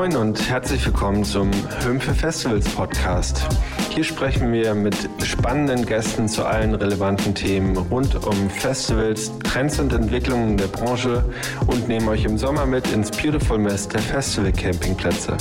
[0.00, 1.50] Moin und herzlich willkommen zum
[1.84, 3.46] Hümpfe Festivals Podcast.
[3.90, 9.92] Hier sprechen wir mit spannenden Gästen zu allen relevanten Themen rund um Festivals, Trends und
[9.92, 11.24] Entwicklungen der Branche
[11.66, 15.36] und nehmen euch im Sommer mit ins Beautiful Mess der Festival Campingplätze.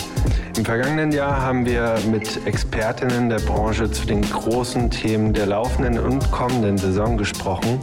[0.58, 6.00] Im vergangenen Jahr haben wir mit Expertinnen der Branche zu den großen Themen der laufenden
[6.00, 7.80] und kommenden Saison gesprochen.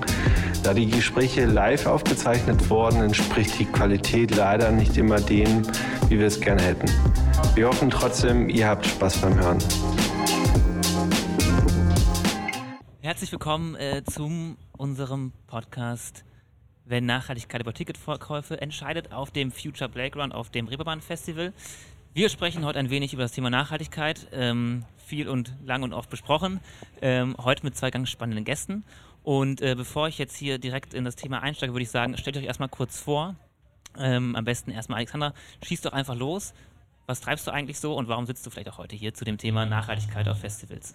[0.64, 5.62] Da die Gespräche live aufgezeichnet wurden, entspricht die Qualität leider nicht immer dem,
[6.08, 6.91] wie wir es gerne hätten.
[7.55, 9.58] Wir hoffen trotzdem, ihr habt Spaß beim Hören.
[13.06, 16.24] Herzlich willkommen äh, zu unserem Podcast
[16.87, 21.52] Wenn Nachhaltigkeit über Ticketverkäufe entscheidet auf dem Future Playground auf dem Reeperbahn Festival.
[22.14, 26.11] Wir sprechen heute ein wenig über das Thema Nachhaltigkeit, ähm, viel und lang und oft
[26.11, 26.59] besprochen.
[27.00, 28.83] Ähm, heute mit zwei ganz spannenden Gästen.
[29.23, 32.36] Und äh, bevor ich jetzt hier direkt in das Thema einsteige, würde ich sagen, stellt
[32.36, 33.36] euch erstmal kurz vor.
[33.97, 35.33] Ähm, am besten erstmal Alexander,
[35.64, 36.55] schieß doch einfach los.
[37.06, 39.39] Was treibst du eigentlich so und warum sitzt du vielleicht auch heute hier zu dem
[39.39, 40.95] Thema Nachhaltigkeit auf Festivals?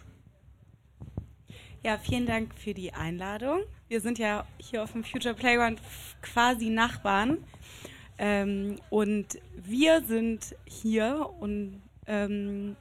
[1.84, 3.64] Ja, vielen Dank für die Einladung.
[3.88, 5.82] Wir sind ja hier auf dem Future Playground
[6.22, 7.40] quasi Nachbarn.
[8.20, 12.76] Ähm, und wir sind hier und ähm,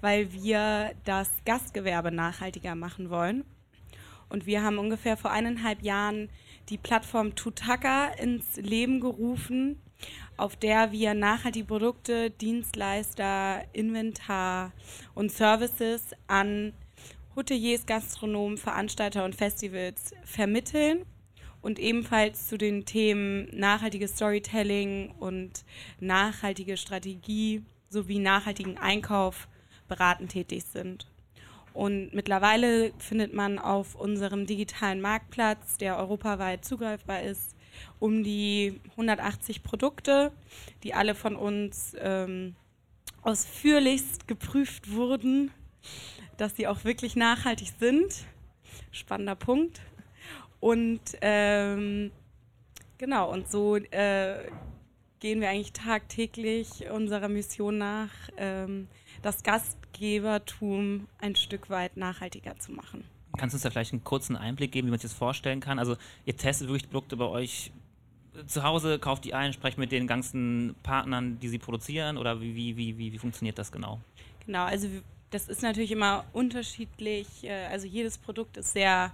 [0.00, 3.44] weil wir das Gastgewerbe nachhaltiger machen wollen.
[4.30, 6.30] Und wir haben ungefähr vor eineinhalb Jahren
[6.70, 9.78] die Plattform Tutaka ins Leben gerufen,
[10.38, 14.72] auf der wir nachhaltige Produkte, Dienstleister, Inventar
[15.14, 16.72] und Services an
[17.34, 21.06] Hoteliers, Gastronomen, Veranstalter und Festivals vermitteln
[21.62, 25.64] und ebenfalls zu den Themen nachhaltiges Storytelling und
[25.98, 29.48] nachhaltige Strategie sowie nachhaltigen Einkauf
[29.88, 31.06] beratend tätig sind.
[31.72, 37.56] Und mittlerweile findet man auf unserem digitalen Marktplatz, der europaweit zugreifbar ist,
[37.98, 40.32] um die 180 Produkte,
[40.82, 42.56] die alle von uns ähm,
[43.22, 45.50] ausführlichst geprüft wurden,
[46.36, 48.24] dass sie auch wirklich nachhaltig sind.
[48.90, 49.80] Spannender Punkt.
[50.60, 52.12] Und ähm,
[52.98, 54.48] genau, und so äh,
[55.20, 58.88] gehen wir eigentlich tagtäglich unserer Mission nach, ähm,
[59.22, 63.04] das Gastgebertum ein Stück weit nachhaltiger zu machen.
[63.38, 65.78] Kannst du uns da vielleicht einen kurzen Einblick geben, wie man sich das vorstellen kann?
[65.78, 67.72] Also ihr testet wirklich Produkte bei euch
[68.46, 72.54] zu Hause, kauft die ein, sprecht mit den ganzen Partnern, die sie produzieren oder wie,
[72.54, 74.00] wie, wie, wie, wie funktioniert das genau?
[74.46, 74.88] Genau, also
[75.32, 77.26] das ist natürlich immer unterschiedlich.
[77.42, 79.12] Äh, also jedes Produkt ist sehr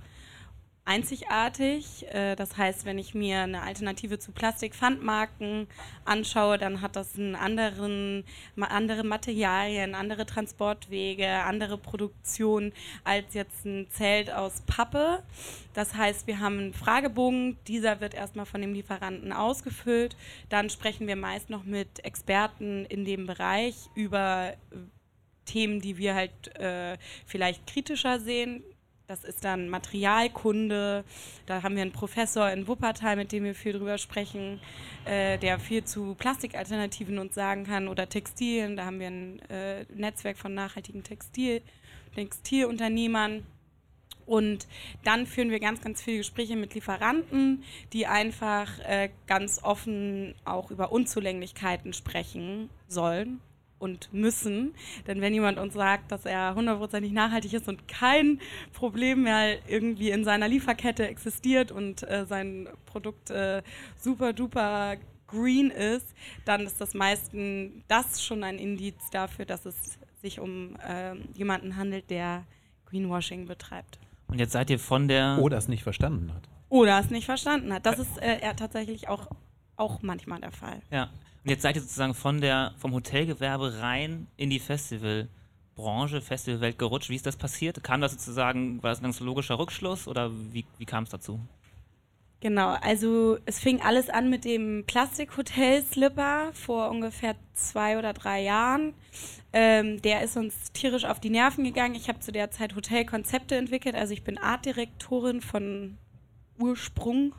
[0.88, 2.06] einzigartig.
[2.12, 5.68] Äh, das heißt, wenn ich mir eine Alternative zu Plastikpfandmarken
[6.04, 8.24] anschaue, dann hat das einen anderen,
[8.56, 12.72] andere Materialien, andere Transportwege, andere Produktion
[13.04, 15.22] als jetzt ein Zelt aus Pappe.
[15.74, 20.16] Das heißt, wir haben einen Fragebogen, dieser wird erstmal von dem Lieferanten ausgefüllt.
[20.48, 24.54] Dann sprechen wir meist noch mit Experten in dem Bereich über
[25.48, 28.62] Themen, die wir halt äh, vielleicht kritischer sehen.
[29.08, 31.02] Das ist dann Materialkunde.
[31.46, 34.60] Da haben wir einen Professor in Wuppertal, mit dem wir viel drüber sprechen,
[35.06, 38.76] äh, der viel zu Plastikalternativen uns sagen kann oder Textilien.
[38.76, 41.62] Da haben wir ein äh, Netzwerk von nachhaltigen Textil,
[42.14, 43.46] Textilunternehmern.
[44.26, 44.68] Und
[45.04, 47.64] dann führen wir ganz, ganz viele Gespräche mit Lieferanten,
[47.94, 53.40] die einfach äh, ganz offen auch über Unzulänglichkeiten sprechen sollen
[53.78, 54.74] und müssen.
[55.06, 58.40] Denn wenn jemand uns sagt, dass er hundertprozentig nachhaltig ist und kein
[58.72, 63.62] Problem mehr irgendwie in seiner Lieferkette existiert und äh, sein Produkt äh,
[63.96, 64.96] super duper
[65.26, 70.76] green ist, dann ist das meisten das schon ein Indiz dafür, dass es sich um
[70.76, 72.44] äh, jemanden handelt, der
[72.86, 73.98] Greenwashing betreibt.
[74.26, 75.38] Und jetzt seid ihr von der.
[75.40, 76.48] Oder es nicht verstanden hat.
[76.68, 77.86] Oder es nicht verstanden hat.
[77.86, 79.28] Das ist äh, tatsächlich auch,
[79.76, 80.82] auch manchmal der Fall.
[80.90, 81.10] Ja.
[81.48, 87.08] Und jetzt seid ihr sozusagen von der, vom Hotelgewerbe rein in die Festivalbranche, Festivalwelt gerutscht.
[87.08, 87.82] Wie ist das passiert?
[87.82, 91.40] Kam das sozusagen, war das ein ganz logischer Rückschluss oder wie, wie kam es dazu?
[92.40, 98.92] Genau, also es fing alles an mit dem Plastikhotel-Slipper vor ungefähr zwei oder drei Jahren.
[99.54, 101.94] Ähm, der ist uns tierisch auf die Nerven gegangen.
[101.94, 103.94] Ich habe zu der Zeit Hotelkonzepte entwickelt.
[103.94, 105.96] Also ich bin Artdirektorin von
[106.58, 107.32] Ursprung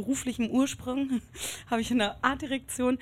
[0.00, 1.20] beruflichem Ursprung
[1.70, 2.98] habe ich in der Artdirektion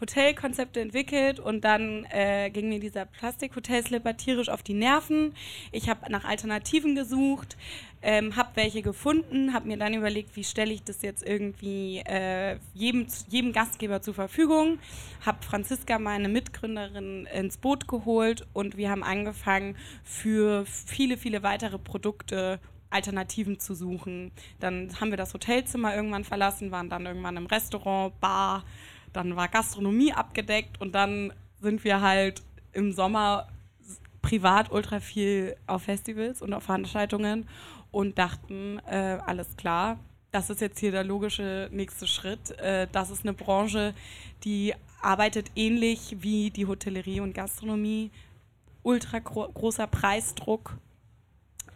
[0.00, 5.34] Hotelkonzepte entwickelt und dann äh, ging mir dieser Plastik-Hotelslipper tierisch auf die Nerven.
[5.70, 7.56] Ich habe nach Alternativen gesucht,
[8.02, 12.58] ähm, habe welche gefunden, habe mir dann überlegt, wie stelle ich das jetzt irgendwie äh,
[12.74, 14.78] jedem, jedem Gastgeber zur Verfügung,
[15.24, 21.78] habe Franziska, meine Mitgründerin, ins Boot geholt und wir haben angefangen, für viele, viele weitere
[21.78, 22.60] Produkte
[22.92, 24.32] Alternativen zu suchen.
[24.60, 28.64] Dann haben wir das Hotelzimmer irgendwann verlassen, waren dann irgendwann im Restaurant, Bar,
[29.12, 32.42] dann war Gastronomie abgedeckt und dann sind wir halt
[32.72, 33.48] im Sommer
[34.22, 37.46] privat ultra viel auf Festivals und auf Veranstaltungen
[37.90, 39.98] und dachten, äh, alles klar,
[40.30, 42.58] das ist jetzt hier der logische nächste Schritt.
[42.58, 43.94] Äh, das ist eine Branche,
[44.44, 48.10] die arbeitet ähnlich wie die Hotellerie und Gastronomie.
[48.82, 50.78] Ultra gro großer Preisdruck,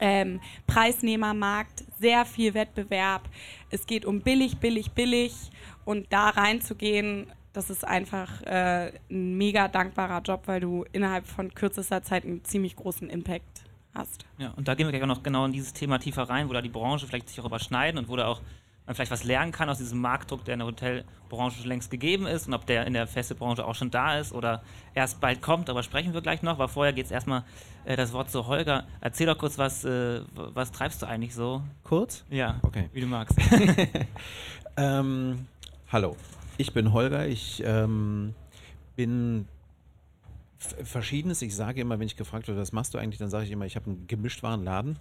[0.01, 3.23] ähm, Preisnehmermarkt, sehr viel Wettbewerb.
[3.71, 5.51] Es geht um billig, billig, billig.
[5.85, 11.55] Und da reinzugehen, das ist einfach äh, ein mega dankbarer Job, weil du innerhalb von
[11.55, 13.65] kürzester Zeit einen ziemlich großen Impact
[13.95, 14.27] hast.
[14.39, 16.53] Ja, und da gehen wir gleich auch noch genau in dieses Thema tiefer rein, wo
[16.53, 18.43] da die Branche vielleicht sich auch überschneiden und wo da auch
[18.87, 22.27] man vielleicht was lernen kann aus diesem Marktdruck, der in der Hotelbranche schon längst gegeben
[22.27, 24.63] ist und ob der in der Festebranche auch schon da ist oder
[24.95, 27.43] erst bald kommt, aber sprechen wir gleich noch, aber vorher geht es erstmal
[27.85, 28.85] äh, das Wort zu Holger.
[29.01, 31.63] Erzähl doch kurz, was, äh, was treibst du eigentlich so?
[31.83, 32.25] Kurz?
[32.31, 32.89] Ja, okay.
[32.93, 33.37] wie du magst.
[34.77, 35.47] ähm,
[35.91, 36.17] hallo,
[36.57, 38.35] ich bin Holger, ich ähm,
[38.95, 39.49] bin
[40.59, 41.43] Verschiedenes.
[41.43, 43.67] Ich sage immer, wenn ich gefragt werde, was machst du eigentlich, dann sage ich immer,
[43.67, 44.99] ich habe einen Gemischtwarenladen.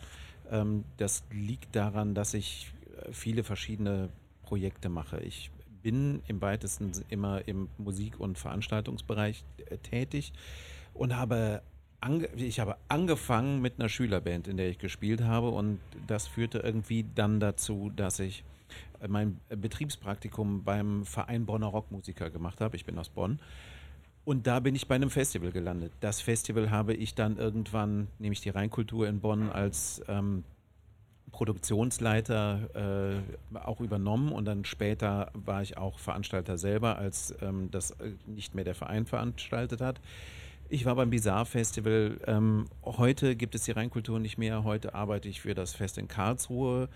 [0.51, 2.71] Ähm, das liegt daran, dass ich
[3.11, 4.09] viele verschiedene
[4.43, 5.19] Projekte mache.
[5.19, 10.33] Ich bin im weitesten immer im Musik- und Veranstaltungsbereich äh, tätig
[10.93, 11.61] und habe
[12.35, 17.05] ich habe angefangen mit einer Schülerband, in der ich gespielt habe und das führte irgendwie
[17.15, 18.43] dann dazu, dass ich
[18.99, 22.75] äh, mein Betriebspraktikum beim Verein Bonner Rockmusiker gemacht habe.
[22.75, 23.39] Ich bin aus Bonn
[24.23, 25.93] und da bin ich bei einem Festival gelandet.
[25.99, 30.43] Das Festival habe ich dann irgendwann, nämlich die Rheinkultur in Bonn, als ähm,
[31.35, 33.21] Produktionsleiter
[33.53, 38.13] äh, auch übernommen und dann später war ich auch Veranstalter selber, als ähm, das äh,
[38.25, 39.99] nicht mehr der Verein veranstaltet hat.
[40.69, 42.21] Ich war beim Bizarre Festival.
[42.25, 44.63] Ähm, heute gibt es die Rheinkultur nicht mehr.
[44.63, 46.87] Heute arbeite ich für das Fest in Karlsruhe,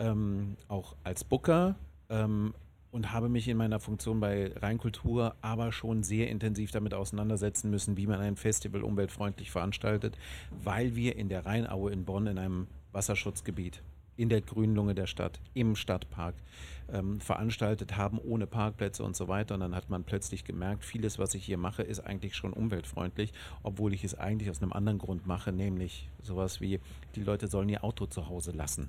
[0.00, 1.76] ähm, auch als Booker.
[2.10, 2.52] Ähm,
[2.90, 7.96] und habe mich in meiner Funktion bei Rheinkultur aber schon sehr intensiv damit auseinandersetzen müssen,
[7.96, 10.16] wie man ein Festival umweltfreundlich veranstaltet,
[10.62, 13.82] weil wir in der Rheinaue in Bonn in einem Wasserschutzgebiet
[14.16, 16.34] in der Grünlunge der Stadt, im Stadtpark
[16.92, 19.54] ähm, veranstaltet haben, ohne Parkplätze und so weiter.
[19.54, 23.32] Und dann hat man plötzlich gemerkt, vieles, was ich hier mache, ist eigentlich schon umweltfreundlich,
[23.62, 26.80] obwohl ich es eigentlich aus einem anderen Grund mache, nämlich sowas wie,
[27.16, 28.88] die Leute sollen ihr Auto zu Hause lassen,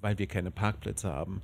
[0.00, 1.42] weil wir keine Parkplätze haben.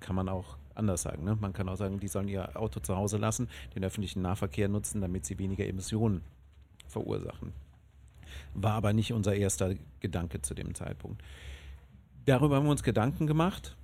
[0.00, 1.24] Kann man auch anders sagen.
[1.24, 1.36] Ne?
[1.40, 5.00] Man kann auch sagen, die sollen ihr Auto zu Hause lassen, den öffentlichen Nahverkehr nutzen,
[5.00, 6.22] damit sie weniger Emissionen
[6.88, 7.52] verursachen.
[8.54, 11.22] War aber nicht unser erster Gedanke zu dem Zeitpunkt.
[12.24, 13.76] Darüber haben wir uns Gedanken gemacht.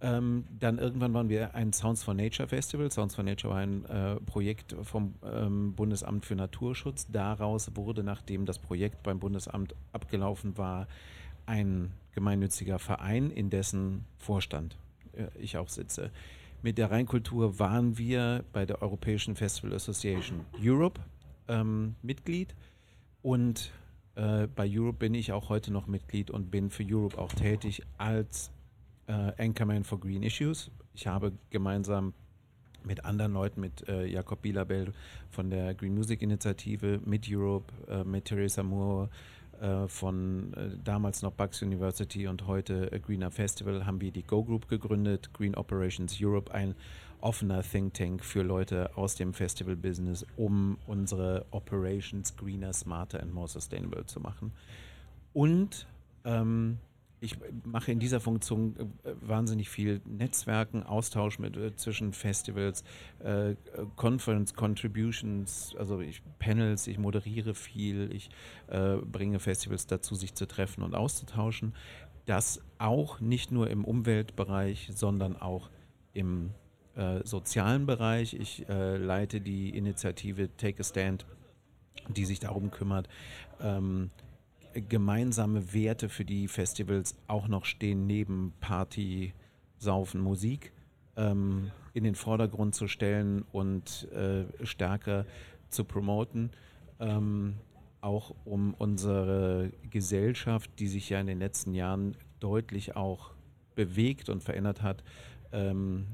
[0.00, 2.90] Ähm, dann irgendwann waren wir ein Sounds for Nature Festival.
[2.90, 7.06] Sounds for Nature war ein äh, Projekt vom ähm, Bundesamt für Naturschutz.
[7.10, 10.88] Daraus wurde, nachdem das Projekt beim Bundesamt abgelaufen war,
[11.46, 14.76] ein gemeinnütziger Verein, in dessen Vorstand
[15.12, 16.10] äh, ich auch sitze.
[16.62, 21.00] Mit der Rheinkultur waren wir bei der Europäischen Festival Association Europe
[21.48, 22.54] ähm, Mitglied
[23.22, 23.70] und
[24.16, 27.82] äh, bei Europe bin ich auch heute noch Mitglied und bin für Europe auch tätig
[27.98, 28.50] als
[29.06, 30.70] äh, Anchorman for Green Issues.
[30.94, 32.14] Ich habe gemeinsam
[32.84, 34.92] mit anderen Leuten, mit äh, Jakob Bielabel
[35.30, 39.08] von der Green Music Initiative, mit Europe, äh, mit Theresa Moore,
[39.60, 44.44] äh, von äh, damals noch Bucks University und heute Greener Festival haben wir die Go
[44.44, 46.74] Group gegründet, Green Operations Europe, ein
[47.24, 53.48] offener Think Tank für Leute aus dem Festival-Business, um unsere Operations greener, smarter and more
[53.48, 54.52] sustainable zu machen.
[55.32, 55.86] Und
[56.24, 56.78] ähm,
[57.20, 62.84] ich mache in dieser Funktion äh, wahnsinnig viel Netzwerken, Austausch mit, äh, zwischen Festivals,
[63.20, 63.54] äh,
[63.96, 68.28] Conference Contributions, also ich Panels, ich moderiere viel, ich
[68.66, 71.74] äh, bringe Festivals dazu, sich zu treffen und auszutauschen.
[72.26, 75.70] Das auch nicht nur im Umweltbereich, sondern auch
[76.12, 76.50] im
[76.96, 78.34] äh, sozialen Bereich.
[78.34, 81.26] Ich äh, leite die Initiative Take a Stand,
[82.08, 83.08] die sich darum kümmert,
[83.60, 84.10] ähm,
[84.88, 89.32] gemeinsame Werte für die Festivals auch noch stehen, neben Party,
[89.78, 90.72] Saufen, Musik
[91.16, 95.26] ähm, in den Vordergrund zu stellen und äh, stärker
[95.68, 96.50] zu promoten.
[97.00, 97.54] Ähm,
[98.00, 103.32] auch um unsere Gesellschaft, die sich ja in den letzten Jahren deutlich auch
[103.74, 105.02] bewegt und verändert hat,
[105.52, 106.06] ähm,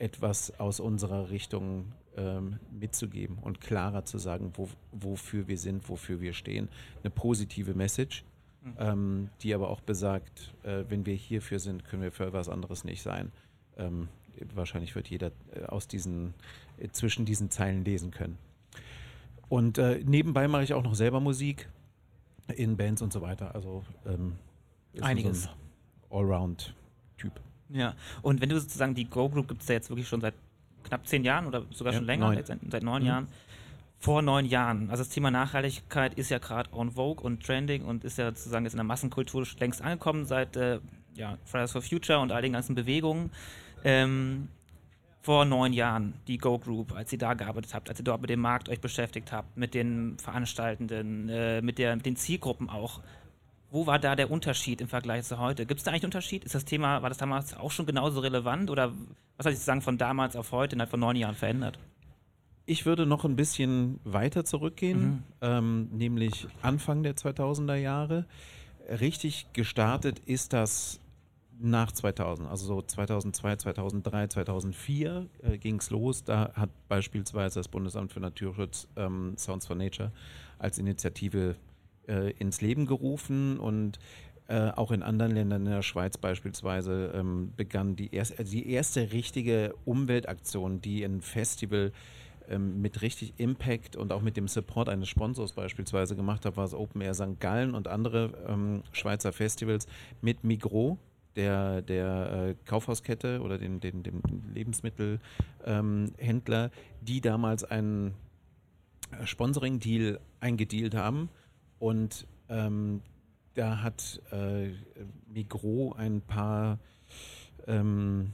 [0.00, 6.20] etwas aus unserer Richtung ähm, mitzugeben und klarer zu sagen, wo, wofür wir sind, wofür
[6.20, 6.68] wir stehen.
[7.02, 8.24] Eine positive Message,
[8.62, 8.74] mhm.
[8.78, 12.84] ähm, die aber auch besagt, äh, wenn wir hierfür sind, können wir für was anderes
[12.84, 13.30] nicht sein.
[13.76, 14.08] Ähm,
[14.54, 16.34] wahrscheinlich wird jeder äh, aus diesen,
[16.78, 18.38] äh, zwischen diesen Zeilen lesen können.
[19.48, 21.68] Und äh, nebenbei mache ich auch noch selber Musik
[22.48, 23.54] in Bands und so weiter.
[23.54, 24.36] Also ähm,
[25.00, 25.44] einiges.
[25.44, 27.40] So Allround-Typ.
[27.72, 30.34] Ja, und wenn du sozusagen die Go Group gibt es ja jetzt wirklich schon seit
[30.84, 32.44] knapp zehn Jahren oder sogar ja, schon länger, neun.
[32.44, 33.08] Seit, seit, neun mhm.
[33.08, 33.28] Jahren.
[33.98, 34.90] vor neun Jahren.
[34.90, 38.64] Also das Thema Nachhaltigkeit ist ja gerade on vogue und trending und ist ja sozusagen
[38.64, 40.80] jetzt in der Massenkultur längst angekommen seit äh,
[41.14, 43.30] ja, Fridays for Future und all den ganzen Bewegungen.
[43.84, 44.48] Ähm,
[45.22, 48.30] vor neun Jahren, die Go Group, als ihr da gearbeitet habt, als ihr dort mit
[48.30, 53.00] dem Markt euch beschäftigt habt, mit den Veranstaltenden, äh, mit, der, mit den Zielgruppen auch.
[53.70, 55.64] Wo war da der Unterschied im Vergleich zu heute?
[55.64, 56.44] Gibt es da eigentlich einen Unterschied?
[56.44, 58.92] Ist das Thema, war das damals auch schon genauso relevant oder
[59.36, 61.78] was hat sich sozusagen von damals auf heute innerhalb von neun Jahren verändert?
[62.66, 65.22] Ich würde noch ein bisschen weiter zurückgehen, Mhm.
[65.40, 68.26] ähm, nämlich Anfang der 2000er Jahre.
[68.88, 71.00] Richtig gestartet ist das
[71.62, 76.24] nach 2000, also so 2002, 2003, 2004 äh, ging es los.
[76.24, 80.10] Da hat beispielsweise das Bundesamt für Naturschutz ähm, Sounds for Nature
[80.58, 81.56] als Initiative
[82.08, 83.98] äh, ins Leben gerufen und
[84.50, 88.68] äh, auch in anderen Ländern, in der Schweiz beispielsweise, ähm, begann die, erst, also die
[88.68, 91.92] erste richtige Umweltaktion, die ein Festival
[92.48, 96.64] ähm, mit richtig Impact und auch mit dem Support eines Sponsors beispielsweise gemacht hat, war
[96.64, 97.38] es Open Air St.
[97.38, 99.86] Gallen und andere ähm, Schweizer Festivals
[100.20, 100.98] mit Migros,
[101.36, 104.20] der, der äh, Kaufhauskette oder den, den, dem
[104.52, 106.70] Lebensmittelhändler, ähm,
[107.02, 108.14] die damals einen
[109.12, 111.28] äh, Sponsoring-Deal eingedealt haben
[111.80, 113.02] und ähm,
[113.54, 114.68] da hat äh,
[115.26, 116.78] Migros ein paar
[117.66, 118.32] ähm,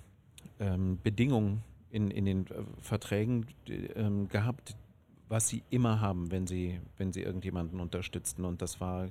[0.61, 3.47] ähm, Bedingungen in, in den äh, Verträgen
[3.95, 4.77] ähm, gehabt,
[5.29, 8.45] was sie immer haben, wenn sie, wenn sie irgendjemanden unterstützten.
[8.45, 9.09] Und das war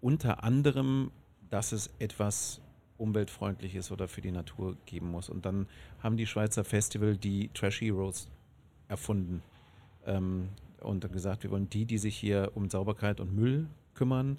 [0.00, 1.10] unter anderem,
[1.50, 2.60] dass es etwas
[2.96, 5.28] umweltfreundliches oder für die Natur geben muss.
[5.28, 5.66] Und dann
[6.02, 8.28] haben die Schweizer Festival die Trash Heroes
[8.88, 9.42] erfunden
[10.06, 10.48] ähm,
[10.80, 14.38] und gesagt, wir wollen die, die sich hier um Sauberkeit und Müll kümmern,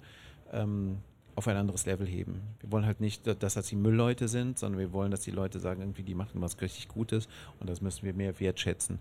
[0.52, 0.98] ähm,
[1.36, 2.42] auf ein anderes Level heben.
[2.60, 5.58] Wir wollen halt nicht, dass das die Müllleute sind, sondern wir wollen, dass die Leute
[5.60, 7.28] sagen, irgendwie, die machen was richtig Gutes
[7.60, 8.98] und das müssen wir mehr wertschätzen.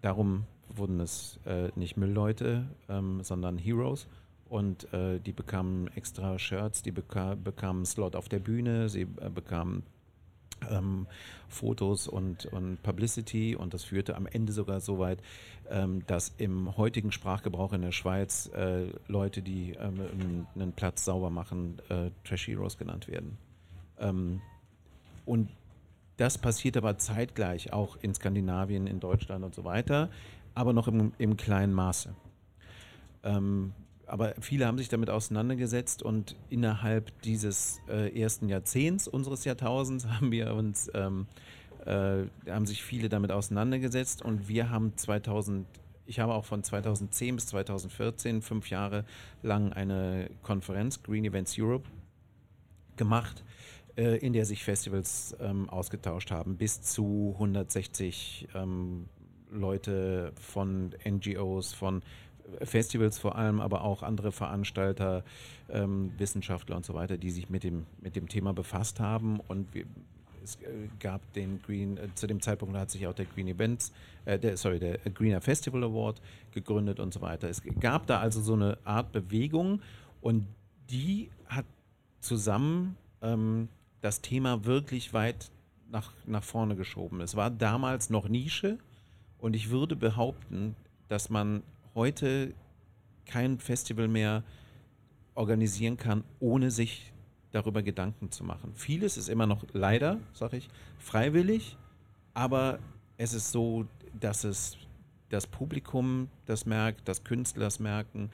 [0.00, 4.06] Darum wurden es äh, nicht Müllleute, ähm, sondern Heroes.
[4.48, 9.30] Und äh, die bekamen extra Shirts, die beka bekamen Slot auf der Bühne, sie äh,
[9.34, 9.82] bekamen
[10.70, 11.06] ähm,
[11.48, 15.20] Fotos und, und Publicity und das führte am Ende sogar so weit,
[15.70, 21.30] ähm, dass im heutigen Sprachgebrauch in der Schweiz äh, Leute, die ähm, einen Platz sauber
[21.30, 23.38] machen, äh, Trash Heroes genannt werden.
[23.98, 24.40] Ähm,
[25.24, 25.50] und
[26.16, 30.10] das passiert aber zeitgleich auch in Skandinavien, in Deutschland und so weiter,
[30.54, 32.14] aber noch im, im kleinen Maße.
[33.24, 33.72] Ähm,
[34.06, 40.30] aber viele haben sich damit auseinandergesetzt und innerhalb dieses äh, ersten Jahrzehnts unseres Jahrtausends haben
[40.32, 41.26] wir uns, ähm,
[41.84, 45.66] äh, haben sich viele damit auseinandergesetzt und wir haben 2000,
[46.06, 49.04] ich habe auch von 2010 bis 2014 fünf Jahre
[49.42, 51.88] lang eine Konferenz, Green Events Europe,
[52.96, 53.44] gemacht,
[53.96, 59.06] äh, in der sich Festivals ähm, ausgetauscht haben, bis zu 160 ähm,
[59.50, 62.02] Leute von NGOs, von
[62.62, 65.24] Festivals vor allem, aber auch andere Veranstalter,
[65.68, 69.40] ähm, Wissenschaftler und so weiter, die sich mit dem, mit dem Thema befasst haben.
[69.40, 69.84] Und wir,
[70.42, 73.92] es äh, gab den Green, äh, zu dem Zeitpunkt hat sich auch der Green Events,
[74.24, 76.20] äh, der, sorry, der Greener Festival Award
[76.52, 77.48] gegründet und so weiter.
[77.48, 79.80] Es gab da also so eine Art Bewegung
[80.20, 80.46] und
[80.90, 81.64] die hat
[82.20, 83.68] zusammen ähm,
[84.00, 85.50] das Thema wirklich weit
[85.90, 87.20] nach, nach vorne geschoben.
[87.20, 88.78] Es war damals noch Nische
[89.38, 90.76] und ich würde behaupten,
[91.08, 91.62] dass man
[91.94, 92.54] heute
[93.26, 94.42] kein Festival mehr
[95.34, 97.12] organisieren kann, ohne sich
[97.52, 98.72] darüber Gedanken zu machen.
[98.74, 101.76] Vieles ist immer noch leider, sage ich, freiwillig,
[102.34, 102.78] aber
[103.16, 103.86] es ist so,
[104.18, 104.76] dass es
[105.28, 108.30] das Publikum das merkt, dass Künstler es merken,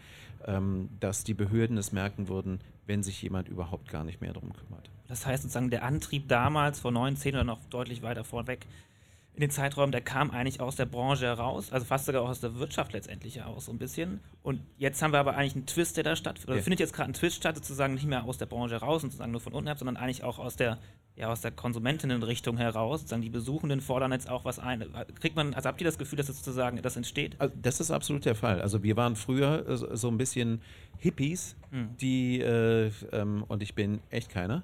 [0.47, 4.53] ähm, dass die Behörden es merken würden, wenn sich jemand überhaupt gar nicht mehr darum
[4.53, 4.91] kümmert.
[5.07, 8.67] Das heißt sozusagen, der Antrieb damals vor 19 oder noch deutlich weiter vorweg
[9.41, 12.41] in den Zeitraum, der kam eigentlich aus der Branche heraus, also fast sogar auch aus
[12.41, 14.21] der Wirtschaft letztendlich heraus, so ein bisschen.
[14.43, 16.49] Und jetzt haben wir aber eigentlich einen Twist, der da stattfindet.
[16.49, 16.63] Oder Ja.
[16.63, 19.33] findet jetzt gerade ein Twist statt, sozusagen nicht mehr aus der Branche heraus und sozusagen
[19.33, 20.77] nur von unten ab, sondern eigentlich auch aus der,
[21.17, 23.01] ja, aus der Konsumentinnenrichtung heraus.
[23.01, 24.85] Sozusagen die Besuchenden fordern jetzt auch was ein.
[25.21, 27.37] Kriegt man, also habt ihr das Gefühl, dass das sozusagen das entsteht?
[27.41, 28.61] Also das ist absolut der Fall.
[28.61, 30.61] Also wir waren früher äh, so so ein bisschen
[30.99, 31.97] Hippies, Hm.
[31.99, 34.63] die, äh, ähm, und ich bin echt keiner,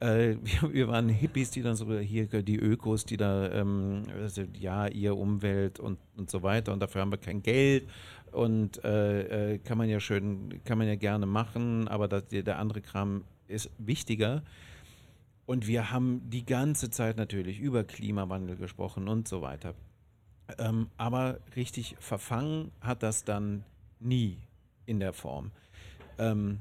[0.00, 4.42] äh, wir, wir waren Hippies, die dann so, hier die Ökos, die da, ähm, also,
[4.58, 7.88] ja, ihr Umwelt und, und so weiter und dafür haben wir kein Geld
[8.32, 12.42] und äh, äh, kann man ja schön, kann man ja gerne machen, aber das, der,
[12.42, 14.42] der andere Kram ist wichtiger.
[15.46, 19.74] Und wir haben die ganze Zeit natürlich über Klimawandel gesprochen und so weiter.
[20.58, 23.64] Ähm, aber richtig verfangen hat das dann
[23.98, 24.38] nie
[24.86, 25.50] in der Form.
[26.18, 26.60] Ähm,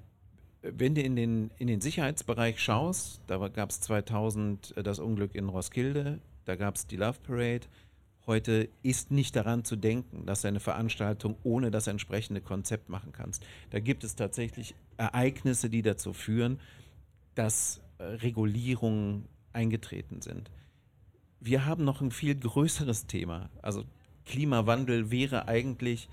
[0.62, 5.36] wenn du in den, in den Sicherheitsbereich schaust, da gab es 2000 äh, das Unglück
[5.36, 7.68] in Roskilde, da gab es die Love Parade.
[8.26, 13.12] heute ist nicht daran zu denken, dass du eine Veranstaltung ohne das entsprechende Konzept machen
[13.12, 13.44] kannst.
[13.70, 16.60] Da gibt es tatsächlich Ereignisse, die dazu führen,
[17.36, 20.52] dass äh, Regulierungen eingetreten sind.
[21.40, 23.50] Wir haben noch ein viel größeres Thema.
[23.62, 23.86] Also
[24.26, 26.10] Klimawandel wäre eigentlich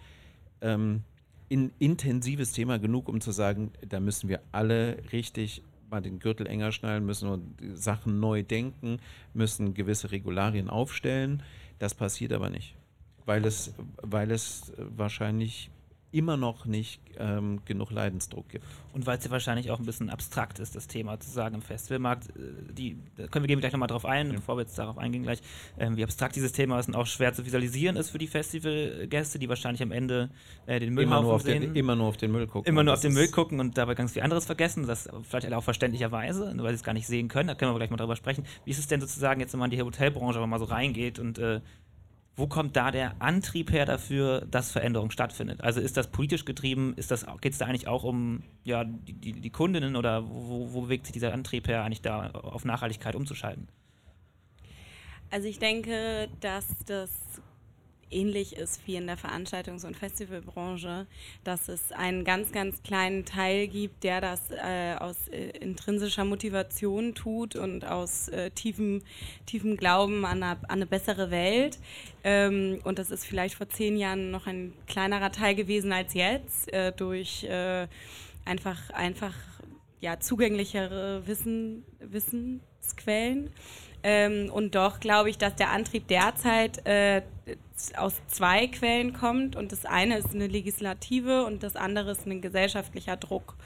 [0.61, 1.03] ähm,
[1.51, 6.47] ein intensives Thema genug, um zu sagen, da müssen wir alle richtig mal den Gürtel
[6.47, 8.99] enger schnallen, müssen Sachen neu denken,
[9.35, 11.43] müssen gewisse Regularien aufstellen.
[11.79, 12.75] Das passiert aber nicht,
[13.25, 15.71] weil es, weil es wahrscheinlich
[16.13, 18.65] immer noch nicht ähm, genug Leidensdruck gibt.
[18.93, 21.63] Und weil es ja wahrscheinlich auch ein bisschen abstrakt ist, das Thema zu sagen im
[21.63, 22.31] Festivalmarkt.
[22.31, 24.33] Äh, die, da können wir gehen gleich nochmal drauf ein, ja.
[24.35, 25.41] bevor wir jetzt darauf eingehen gleich,
[25.79, 29.39] ähm, wie abstrakt dieses Thema ist und auch schwer zu visualisieren ist für die Festivalgäste,
[29.39, 30.31] die wahrscheinlich am Ende
[30.67, 31.61] äh, den Müllhaufen immer nur sehen.
[31.61, 32.69] Den, immer nur auf den Müll gucken.
[32.69, 35.65] Immer nur auf den Müll gucken und dabei ganz viel anderes vergessen, das vielleicht auch
[35.65, 37.49] verständlicherweise, weil sie es gar nicht sehen können.
[37.49, 38.45] Da können wir gleich mal drüber sprechen.
[38.65, 41.19] Wie ist es denn sozusagen jetzt, wenn man in die Hotelbranche aber mal so reingeht
[41.19, 41.61] und äh,
[42.37, 45.63] wo kommt da der Antrieb her dafür, dass Veränderung stattfindet?
[45.63, 46.95] Also ist das politisch getrieben?
[47.41, 51.07] geht es da eigentlich auch um ja, die, die, die Kundinnen oder wo, wo bewegt
[51.07, 53.69] sich dieser Antrieb her, eigentlich da auf Nachhaltigkeit umzuschalten?
[55.31, 57.11] Also ich denke, dass das
[58.11, 61.07] ähnlich ist wie in der Veranstaltungs- und Festivalbranche,
[61.45, 67.15] dass es einen ganz, ganz kleinen Teil gibt, der das äh, aus äh, intrinsischer Motivation
[67.15, 69.03] tut und aus äh, tiefem,
[69.47, 71.79] tiefem Glauben an eine, an eine bessere Welt.
[72.25, 76.73] Ähm, und das ist vielleicht vor zehn Jahren noch ein kleinerer Teil gewesen als jetzt,
[76.73, 77.87] äh, durch äh,
[78.45, 79.35] einfach, einfach
[80.01, 83.51] ja, zugänglichere Wissen, Wissensquellen.
[84.03, 87.23] Ähm, und doch glaube ich, dass der Antrieb derzeit äh,
[87.97, 89.57] aus zwei Quellen kommt.
[89.57, 93.57] Und das eine ist eine Legislative und das andere ist ein gesellschaftlicher Druck.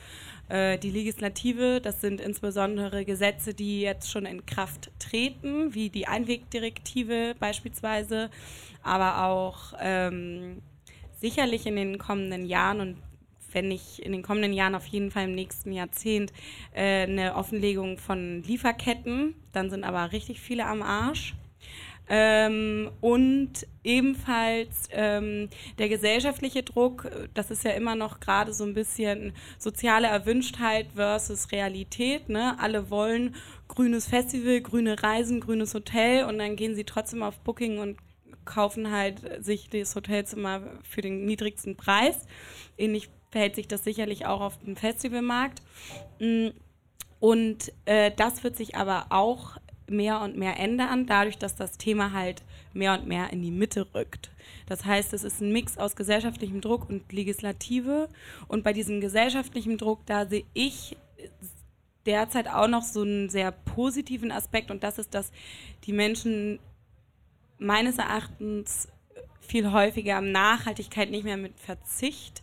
[0.49, 6.09] Äh, die Legislative, das sind insbesondere Gesetze, die jetzt schon in Kraft treten, wie die
[6.09, 8.31] Einwegdirektive beispielsweise,
[8.83, 10.61] aber auch ähm,
[11.21, 12.97] sicherlich in den kommenden Jahren und
[13.53, 16.33] wenn nicht in den kommenden Jahren, auf jeden Fall im nächsten Jahrzehnt,
[16.73, 19.35] äh, eine Offenlegung von Lieferketten.
[19.53, 21.35] Dann sind aber richtig viele am Arsch.
[22.13, 28.75] Ähm, und ebenfalls ähm, der gesellschaftliche Druck, das ist ja immer noch gerade so ein
[28.75, 32.29] bisschen soziale Erwünschtheit versus Realität.
[32.29, 32.59] Ne?
[32.59, 33.37] Alle wollen
[33.69, 37.97] grünes Festival, grüne Reisen, grünes Hotel und dann gehen sie trotzdem auf Booking und
[38.45, 42.27] kaufen halt sich das Hotelzimmer für den niedrigsten Preis.
[42.77, 45.63] Ähnlich verhält sich das sicherlich auch auf dem Festivalmarkt.
[46.19, 46.49] Mm,
[47.21, 49.59] und äh, das wird sich aber auch
[49.91, 53.87] mehr und mehr ändern, dadurch, dass das Thema halt mehr und mehr in die Mitte
[53.95, 54.31] rückt.
[54.67, 58.09] Das heißt, es ist ein Mix aus gesellschaftlichem Druck und Legislative.
[58.49, 60.97] Und bei diesem gesellschaftlichen Druck, da sehe ich
[62.07, 65.33] derzeit auch noch so einen sehr positiven Aspekt und das ist, dass
[65.85, 66.59] die Menschen
[67.59, 68.89] meines Erachtens
[69.41, 72.43] viel häufiger Nachhaltigkeit nicht mehr mit Verzicht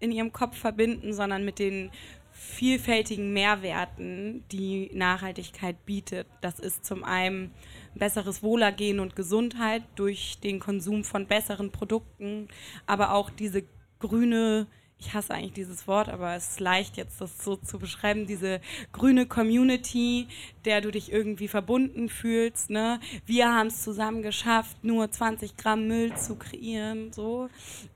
[0.00, 1.90] in ihrem Kopf verbinden, sondern mit den
[2.38, 6.26] vielfältigen Mehrwerten, die Nachhaltigkeit bietet.
[6.40, 7.52] Das ist zum einen
[7.94, 12.48] besseres Wohlergehen und Gesundheit durch den Konsum von besseren Produkten,
[12.86, 13.64] aber auch diese
[13.98, 14.68] grüne
[15.00, 18.60] ich hasse eigentlich dieses Wort, aber es ist leicht jetzt das so zu beschreiben, diese
[18.92, 20.26] grüne Community,
[20.64, 22.70] der du dich irgendwie verbunden fühlst.
[22.70, 22.98] Ne?
[23.24, 27.12] Wir haben es zusammen geschafft, nur 20 Gramm Müll zu kreieren.
[27.12, 27.48] So.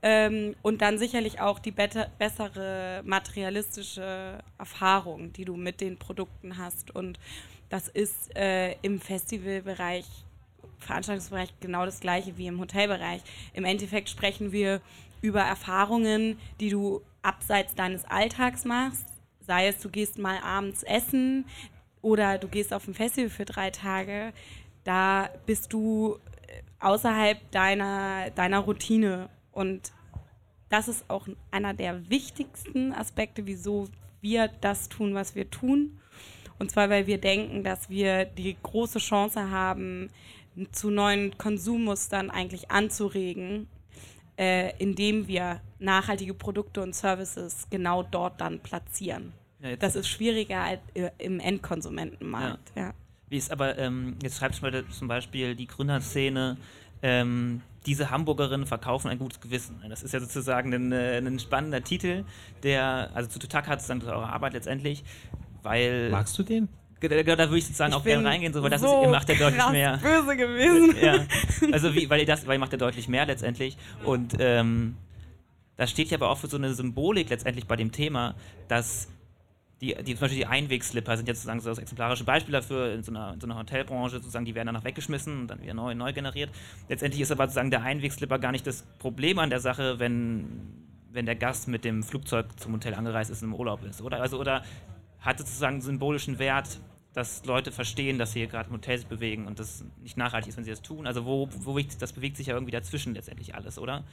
[0.03, 6.95] Ähm, und dann sicherlich auch die bessere materialistische Erfahrung, die du mit den Produkten hast.
[6.95, 7.19] Und
[7.69, 10.07] das ist äh, im Festivalbereich
[10.79, 13.23] Veranstaltungsbereich genau das gleiche wie im Hotelbereich.
[13.55, 14.81] Im Endeffekt sprechen wir
[15.23, 19.07] über Erfahrungen, die du abseits deines Alltags machst.
[19.41, 21.47] Sei es, du gehst mal abends essen
[22.03, 24.33] oder du gehst auf ein Festival für drei Tage.
[24.85, 29.29] Da bist du äh, außerhalb deiner, deiner Routine.
[29.53, 29.93] Und
[30.69, 33.89] das ist auch einer der wichtigsten Aspekte, wieso
[34.21, 35.99] wir das tun, was wir tun.
[36.59, 40.11] Und zwar, weil wir denken, dass wir die große Chance haben,
[40.71, 43.69] zu neuen Konsummustern eigentlich anzuregen
[44.43, 49.33] äh, indem wir nachhaltige Produkte und Services genau dort dann platzieren.
[49.61, 52.73] Ja, das ist schwieriger als äh, im Endkonsumentenmarkt.
[52.75, 52.83] Ja.
[52.83, 52.95] ja.
[53.29, 56.57] Wie ist aber, ähm, jetzt schreibt zum Beispiel die Gründerszene,
[57.03, 59.81] ähm, diese Hamburgerinnen verkaufen ein gutes Gewissen.
[59.89, 62.25] Das ist ja sozusagen ein, äh, ein spannender Titel,
[62.65, 65.05] der, also zu Tutak hat es dann eure Arbeit letztendlich,
[65.63, 66.11] weil.
[66.11, 66.69] Magst du den?
[67.09, 69.11] Da, da würde ich sozusagen ich auch gerne reingehen, so, weil das so ist, ihr
[69.11, 69.99] macht ja deutlich mehr.
[69.99, 70.97] böse gewesen.
[71.03, 71.25] Ja.
[71.73, 73.77] Also wie, weil ihr das, weil ihr macht ja deutlich mehr letztendlich.
[74.05, 74.97] Und ähm,
[75.77, 78.35] das steht ja aber auch für so eine Symbolik letztendlich bei dem Thema,
[78.69, 79.09] dass
[79.83, 83.03] die, die, zum Beispiel die Einwegslipper sind jetzt sozusagen so das exemplarische Beispiel dafür in
[83.03, 85.95] so einer, in so einer Hotelbranche, sozusagen, die werden danach weggeschmissen und dann wieder neu,
[85.97, 86.51] neu generiert.
[86.89, 90.47] Letztendlich ist aber sozusagen der Einwegslipper gar nicht das Problem an der Sache, wenn,
[91.11, 94.21] wenn der Gast mit dem Flugzeug zum Hotel angereist ist und im Urlaub ist, oder?
[94.21, 94.63] Also, oder
[95.21, 96.79] hat sozusagen symbolischen Wert,
[97.15, 100.49] dass Leute verstehen, dass sie hier gerade im Hotel sich bewegen und das nicht nachhaltig
[100.49, 101.07] ist, wenn sie das tun.
[101.07, 104.05] Also wo, wo das bewegt sich ja irgendwie dazwischen letztendlich alles, oder?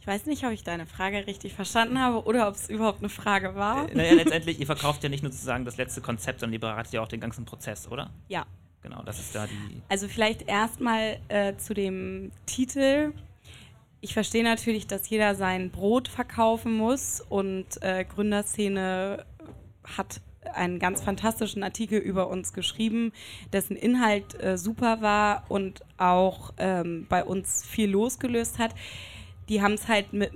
[0.00, 3.10] Ich weiß nicht, ob ich deine Frage richtig verstanden habe oder ob es überhaupt eine
[3.10, 3.90] Frage war.
[3.90, 6.94] Äh, naja, letztendlich, ihr verkauft ja nicht nur sozusagen das letzte Konzept, sondern ihr beratet
[6.94, 8.10] ja auch den ganzen Prozess, oder?
[8.28, 8.46] Ja.
[8.82, 9.82] Genau, das ist da die.
[9.90, 13.12] Also vielleicht erstmal äh, zu dem Titel.
[14.00, 19.26] Ich verstehe natürlich, dass jeder sein Brot verkaufen muss und äh, Gründerszene
[19.84, 20.22] hat
[20.54, 23.12] einen ganz fantastischen Artikel über uns geschrieben,
[23.52, 28.74] dessen Inhalt äh, super war und auch ähm, bei uns viel losgelöst hat
[29.50, 30.32] die haben es halt mit,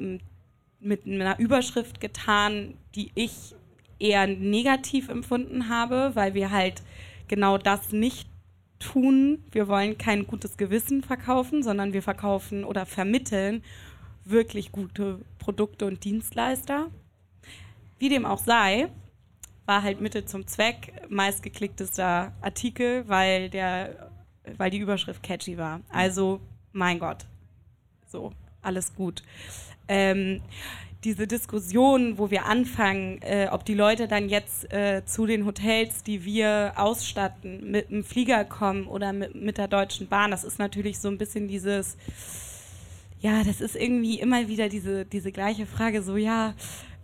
[0.80, 3.54] mit einer Überschrift getan, die ich
[4.00, 6.82] eher negativ empfunden habe, weil wir halt
[7.28, 8.28] genau das nicht
[8.80, 9.44] tun.
[9.52, 13.62] Wir wollen kein gutes Gewissen verkaufen, sondern wir verkaufen oder vermitteln
[14.24, 16.90] wirklich gute Produkte und Dienstleister.
[18.00, 18.88] Wie dem auch sei,
[19.66, 24.11] war halt Mittel zum Zweck meistgeklicktester Artikel, weil der,
[24.57, 25.81] weil die Überschrift catchy war.
[25.90, 26.40] Also,
[26.72, 27.27] mein Gott.
[28.07, 28.33] So
[28.64, 29.22] alles gut.
[29.88, 30.40] Ähm,
[31.05, 36.03] diese Diskussion, wo wir anfangen, äh, ob die Leute dann jetzt äh, zu den Hotels,
[36.03, 40.59] die wir ausstatten, mit dem Flieger kommen oder mit, mit der Deutschen Bahn, das ist
[40.59, 41.98] natürlich so ein bisschen dieses,
[43.20, 46.55] ja, das ist irgendwie immer wieder diese, diese gleiche Frage, so ja,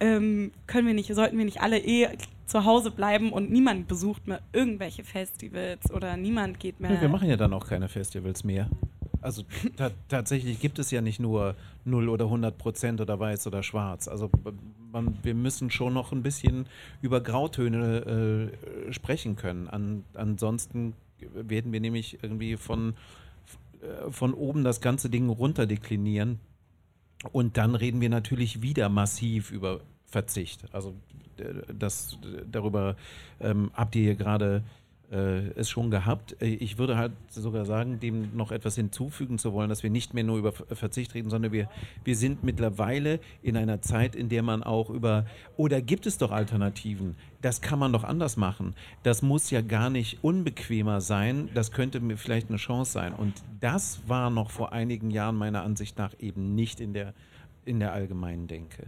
[0.01, 2.09] ähm, können wir nicht, sollten wir nicht alle eh
[2.51, 6.93] zu Hause bleiben und niemand besucht mehr irgendwelche Festivals oder niemand geht mehr.
[6.95, 8.69] Ja, wir machen ja dann auch keine Festivals mehr.
[9.23, 9.43] Also
[9.77, 14.09] ta tatsächlich gibt es ja nicht nur 0 oder 100 Prozent oder weiß oder schwarz.
[14.09, 14.31] Also
[14.93, 16.67] man, wir müssen schon noch ein bisschen
[17.03, 18.51] über Grautöne
[18.89, 19.69] äh, sprechen können.
[19.69, 20.95] An, ansonsten
[21.33, 22.95] werden wir nämlich irgendwie von,
[23.83, 26.41] äh, von oben das ganze Ding runterdeklinieren.
[27.33, 29.81] Und dann reden wir natürlich wieder massiv über
[30.11, 30.65] Verzicht.
[30.73, 30.95] Also
[31.79, 32.19] das,
[32.51, 32.97] darüber
[33.41, 34.63] ähm, habt ihr hier gerade
[35.11, 36.37] äh, es schon gehabt.
[36.41, 40.15] Äh, ich würde halt sogar sagen, dem noch etwas hinzufügen zu wollen, dass wir nicht
[40.15, 41.69] mehr nur über Verzicht reden, sondern wir,
[42.05, 46.31] wir sind mittlerweile in einer Zeit, in der man auch über, oder gibt es doch
[46.31, 47.17] Alternativen?
[47.43, 48.75] Das kann man doch anders machen.
[49.03, 51.49] Das muss ja gar nicht unbequemer sein.
[51.55, 53.13] Das könnte mir vielleicht eine Chance sein.
[53.13, 57.15] Und das war noch vor einigen Jahren meiner Ansicht nach eben nicht in der,
[57.65, 58.87] in der allgemeinen Denke.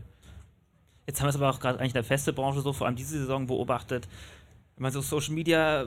[1.06, 3.18] Jetzt haben wir es aber auch gerade eigentlich in der Festebranche so vor allem diese
[3.18, 4.08] Saison beobachtet,
[4.76, 5.82] wenn man so Social Media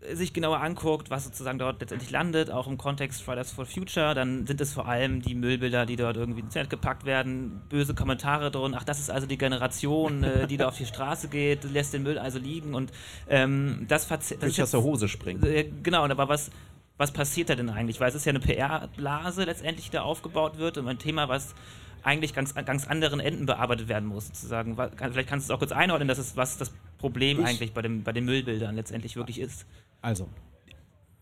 [0.00, 4.14] äh, sich genauer anguckt, was sozusagen dort letztendlich landet, auch im Kontext Fridays for Future,
[4.14, 7.94] dann sind es vor allem die Müllbilder, die dort irgendwie ins Internet gepackt werden, böse
[7.94, 11.64] Kommentare drin, ach, das ist also die Generation, äh, die da auf die Straße geht,
[11.64, 12.92] lässt den Müll also liegen und
[13.28, 15.44] ähm, das, das ist aus der Hose springt.
[15.44, 16.50] Äh, genau, aber was,
[16.96, 18.00] was passiert da denn eigentlich?
[18.00, 21.54] Weil es ist ja eine PR-Blase letztendlich, die da aufgebaut wird und ein Thema, was
[22.02, 24.76] eigentlich ganz, ganz anderen Enden bearbeitet werden muss, sozusagen.
[24.76, 27.82] Vielleicht kannst du es auch kurz einordnen, dass es, was das Problem ich, eigentlich bei,
[27.82, 29.66] dem, bei den Müllbildern letztendlich wirklich ist.
[30.00, 30.28] Also,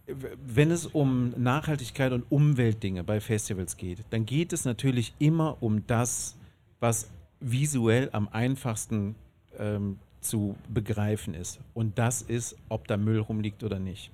[0.06, 5.86] wenn es um Nachhaltigkeit und Umweltdinge bei Festivals geht, dann geht es natürlich immer um
[5.86, 6.36] das,
[6.78, 7.10] was
[7.40, 9.14] visuell am einfachsten
[9.58, 11.60] ähm, zu begreifen ist.
[11.74, 14.10] Und das ist, ob da Müll rumliegt oder nicht.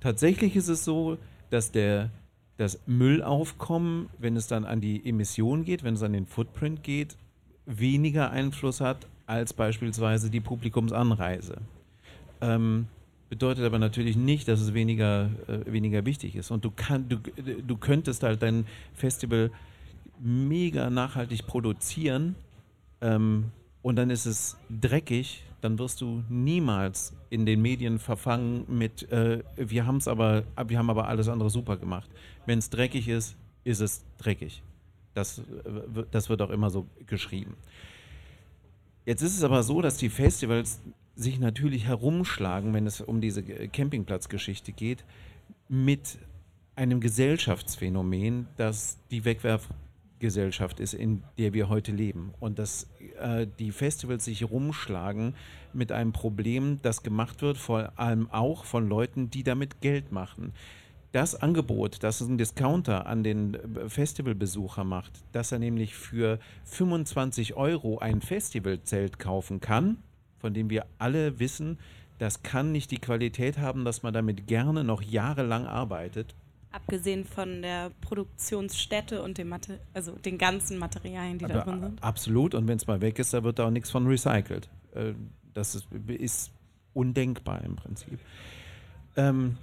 [0.00, 1.18] Tatsächlich ist es so,
[1.50, 2.10] dass der
[2.56, 7.16] das Müllaufkommen, wenn es dann an die Emission geht, wenn es an den Footprint geht,
[7.66, 11.58] weniger Einfluss hat als beispielsweise die Publikumsanreise.
[12.40, 12.86] Ähm,
[13.28, 16.50] bedeutet aber natürlich nicht, dass es weniger, äh, weniger wichtig ist.
[16.50, 19.50] Und du, kann, du, du könntest halt dein Festival
[20.20, 22.36] mega nachhaltig produzieren
[23.00, 23.50] ähm,
[23.82, 29.42] und dann ist es dreckig, dann wirst du niemals in den Medien verfangen mit, äh,
[29.56, 32.10] wir, haben's aber, wir haben aber alles andere super gemacht.
[32.44, 34.62] Wenn es dreckig ist, ist es dreckig.
[35.14, 35.42] Das, äh,
[36.10, 37.54] das wird auch immer so geschrieben.
[39.04, 40.80] Jetzt ist es aber so, dass die Festivals
[41.14, 45.04] sich natürlich herumschlagen, wenn es um diese Campingplatzgeschichte geht,
[45.68, 46.18] mit
[46.74, 49.24] einem Gesellschaftsphänomen, das die
[50.16, 52.32] Wegwerfgesellschaft ist, in der wir heute leben.
[52.40, 52.88] Und dass
[53.20, 55.34] äh, die Festivals sich rumschlagen
[55.72, 60.52] mit einem Problem, das gemacht wird, vor allem auch von Leuten, die damit Geld machen
[61.12, 63.56] das Angebot, das ein Discounter an den
[63.88, 69.96] Festivalbesucher macht, dass er nämlich für 25 Euro ein Festivalzelt kaufen kann,
[70.38, 71.78] von dem wir alle wissen,
[72.18, 76.34] das kann nicht die Qualität haben, dass man damit gerne noch jahrelang arbeitet.
[76.76, 81.80] Abgesehen von der Produktionsstätte und dem Mater also den ganzen Materialien, die Aber da drin
[81.80, 82.02] sind.
[82.02, 82.54] Absolut.
[82.54, 84.68] Und wenn es mal weg ist, da wird da auch nichts von recycelt.
[84.94, 85.14] Äh,
[85.54, 86.52] Das ist, ist
[86.92, 88.18] undenkbar im Prinzip.
[89.16, 89.56] Ähm,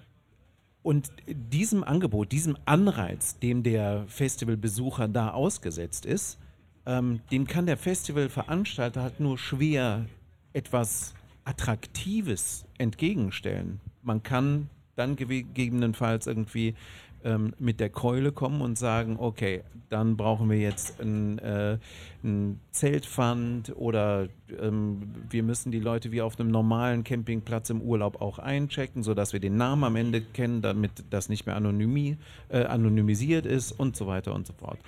[0.82, 6.40] und diesem Angebot, diesem Anreiz, dem der Festivalbesucher da ausgesetzt ist,
[6.86, 10.06] ähm, dem kann der Festivalveranstalter halt nur schwer
[10.52, 11.14] etwas
[11.46, 13.80] Attraktives entgegenstellen.
[14.02, 16.76] Man kann dann gegebenenfalls irgendwie
[17.24, 21.78] ähm, mit der Keule kommen und sagen, okay, dann brauchen wir jetzt ein, äh,
[22.24, 24.28] ein Zeltpfand oder
[24.60, 29.34] ähm, wir müssen die Leute wie auf einem normalen Campingplatz im Urlaub auch einchecken, sodass
[29.34, 32.18] wir den Namen am Ende kennen, damit das nicht mehr anonymi,
[32.50, 34.80] äh, anonymisiert ist und so weiter und so fort.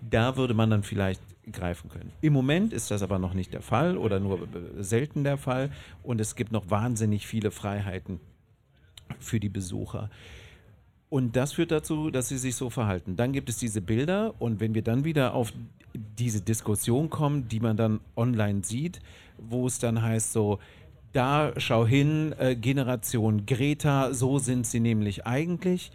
[0.00, 1.20] Da würde man dann vielleicht
[1.52, 2.10] greifen können.
[2.22, 5.70] Im Moment ist das aber noch nicht der Fall oder nur äh, selten der Fall
[6.02, 8.20] und es gibt noch wahnsinnig viele Freiheiten
[9.18, 10.10] für die Besucher.
[11.14, 13.14] Und das führt dazu, dass sie sich so verhalten.
[13.14, 15.52] Dann gibt es diese Bilder und wenn wir dann wieder auf
[15.92, 18.98] diese Diskussion kommen, die man dann online sieht,
[19.38, 20.58] wo es dann heißt so,
[21.12, 25.92] da schau hin, äh, Generation Greta, so sind sie nämlich eigentlich.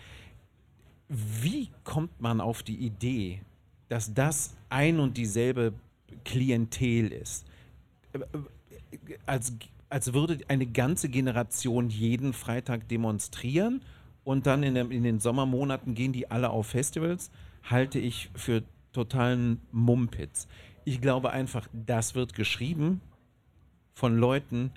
[1.10, 3.42] Wie kommt man auf die Idee,
[3.90, 5.74] dass das ein und dieselbe
[6.24, 7.46] Klientel ist?
[9.26, 9.52] Als,
[9.90, 13.82] als würde eine ganze Generation jeden Freitag demonstrieren
[14.30, 17.32] und dann in, der, in den Sommermonaten gehen die alle auf Festivals,
[17.64, 18.62] halte ich für
[18.94, 20.48] totalen Mumpitz.
[20.86, 23.02] Ich glaube einfach, das wird geschrieben
[23.96, 24.70] von Leuten,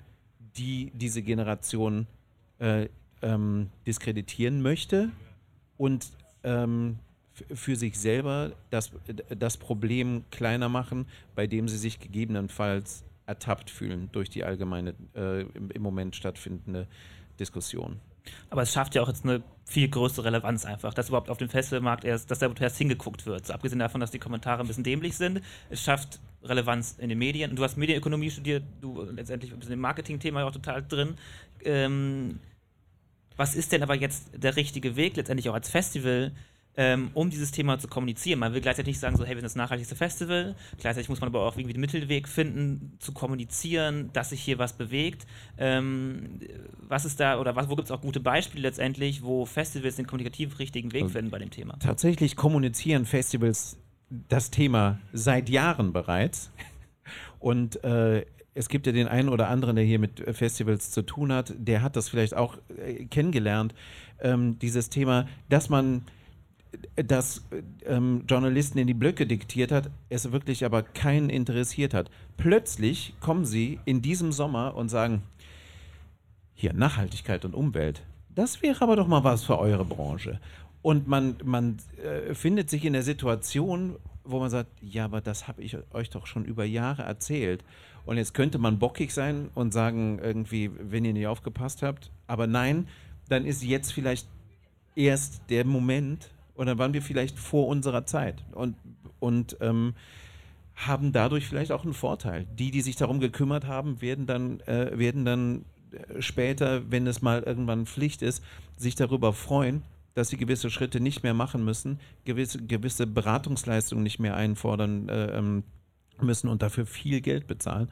[0.57, 2.07] die diese Generation
[2.57, 2.89] äh,
[3.21, 5.11] ähm, diskreditieren möchte
[5.77, 6.07] und
[6.43, 6.97] ähm,
[7.53, 8.89] für sich selber das,
[9.37, 15.41] das Problem kleiner machen, bei dem sie sich gegebenenfalls ertappt fühlen durch die allgemeine äh,
[15.43, 16.87] im Moment stattfindende
[17.39, 17.99] Diskussion.
[18.49, 21.49] Aber es schafft ja auch jetzt eine viel größere Relevanz einfach, dass überhaupt auf dem
[21.49, 23.47] Festivalmarkt erst, dass da erst hingeguckt wird.
[23.47, 27.17] So, abgesehen davon, dass die Kommentare ein bisschen dämlich sind, es schafft Relevanz in den
[27.17, 27.51] Medien.
[27.51, 31.15] Und du hast Medienökonomie studiert, du letztendlich bisschen im Marketing-Thema ja auch total drin.
[31.63, 32.39] Ähm,
[33.35, 36.31] was ist denn aber jetzt der richtige Weg, letztendlich auch als Festival,
[36.75, 38.39] ähm, um dieses Thema zu kommunizieren?
[38.39, 40.55] Man will gleichzeitig nicht sagen, so, hey, wir sind das nachhaltigste Festival.
[40.79, 44.73] Gleichzeitig muss man aber auch irgendwie den Mittelweg finden, zu kommunizieren, dass sich hier was
[44.73, 45.25] bewegt.
[45.57, 46.39] Ähm,
[46.79, 50.07] was ist da, oder was, wo gibt es auch gute Beispiele letztendlich, wo Festivals den
[50.07, 51.77] kommunikativ richtigen Weg finden bei dem Thema?
[51.79, 53.77] Tatsächlich kommunizieren Festivals
[54.29, 56.51] das Thema seit Jahren bereits.
[57.39, 61.31] Und äh, es gibt ja den einen oder anderen, der hier mit Festivals zu tun
[61.33, 63.73] hat, der hat das vielleicht auch äh, kennengelernt,
[64.21, 66.03] ähm, dieses Thema, dass man
[66.95, 72.09] das äh, ähm, Journalisten in die Blöcke diktiert hat, es wirklich aber keinen interessiert hat.
[72.37, 75.23] Plötzlich kommen sie in diesem Sommer und sagen,
[76.53, 80.39] hier Nachhaltigkeit und Umwelt, das wäre aber doch mal was für eure Branche.
[80.81, 85.47] Und man, man äh, findet sich in der Situation, wo man sagt, ja, aber das
[85.47, 87.63] habe ich euch doch schon über Jahre erzählt.
[88.05, 92.11] Und jetzt könnte man bockig sein und sagen, irgendwie, wenn ihr nicht aufgepasst habt.
[92.27, 92.87] Aber nein,
[93.29, 94.27] dann ist jetzt vielleicht
[94.95, 98.43] erst der Moment, und dann waren wir vielleicht vor unserer Zeit.
[98.53, 98.75] Und,
[99.19, 99.93] und ähm,
[100.75, 102.45] haben dadurch vielleicht auch einen Vorteil.
[102.57, 107.21] Die, die sich darum gekümmert haben, werden dann, äh, werden dann äh, später, wenn es
[107.21, 108.43] mal irgendwann Pflicht ist,
[108.77, 114.19] sich darüber freuen, dass sie gewisse Schritte nicht mehr machen müssen, gewisse, gewisse Beratungsleistungen nicht
[114.19, 115.63] mehr einfordern äh, ähm,
[116.21, 117.89] müssen und dafür viel Geld bezahlen.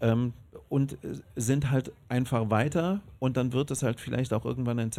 [0.00, 0.32] Ähm,
[0.68, 4.92] und äh, sind halt einfach weiter und dann wird es halt vielleicht auch irgendwann ein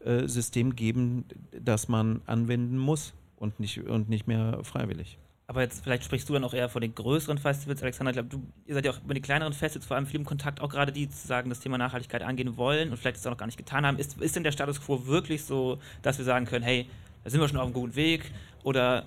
[0.00, 5.18] Zertifizierungssystem geben, das man anwenden muss und nicht, und nicht mehr freiwillig.
[5.46, 8.10] Aber jetzt vielleicht sprichst du dann auch eher von den größeren Festivals, Alexander.
[8.10, 10.26] Ich glaube, du, ihr seid ja auch bei den kleineren Festivals vor allem viel im
[10.26, 13.38] Kontakt, auch gerade die sozusagen das Thema Nachhaltigkeit angehen wollen und vielleicht es auch noch
[13.38, 13.98] gar nicht getan haben.
[13.98, 16.86] Ist, ist denn der Status quo wirklich so, dass wir sagen können, hey,
[17.24, 18.30] da sind wir schon auf einem guten Weg?
[18.62, 19.06] Oder,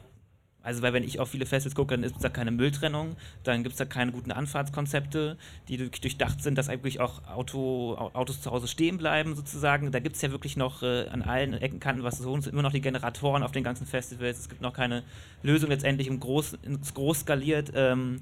[0.64, 3.74] also, weil wenn ich auf viele Festivals gucke, dann ist da keine Mülltrennung, dann gibt
[3.74, 8.50] es da keine guten Anfahrtskonzepte, die durchdacht sind, dass eigentlich auch Auto, Au- Autos zu
[8.50, 9.92] Hause stehen bleiben sozusagen.
[9.92, 12.72] Da gibt es ja wirklich noch äh, an allen Ecken, Kanten was sind immer noch
[12.72, 14.40] die Generatoren auf den ganzen Festivals.
[14.40, 15.04] Es gibt noch keine
[15.44, 16.58] Lösung letztendlich im Groß,
[16.94, 18.22] groß skaliert ähm,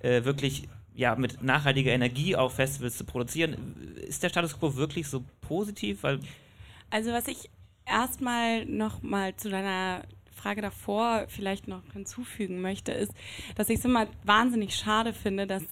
[0.00, 3.76] äh, wirklich ja, mit nachhaltiger Energie auf Festivals zu produzieren.
[4.06, 6.02] Ist der Status quo wirklich so positiv?
[6.02, 6.20] Weil
[6.90, 7.50] Also was ich
[7.86, 10.02] erstmal noch mal zu deiner
[10.42, 13.12] Frage davor vielleicht noch hinzufügen möchte, ist,
[13.54, 15.62] dass ich es immer wahnsinnig schade finde, dass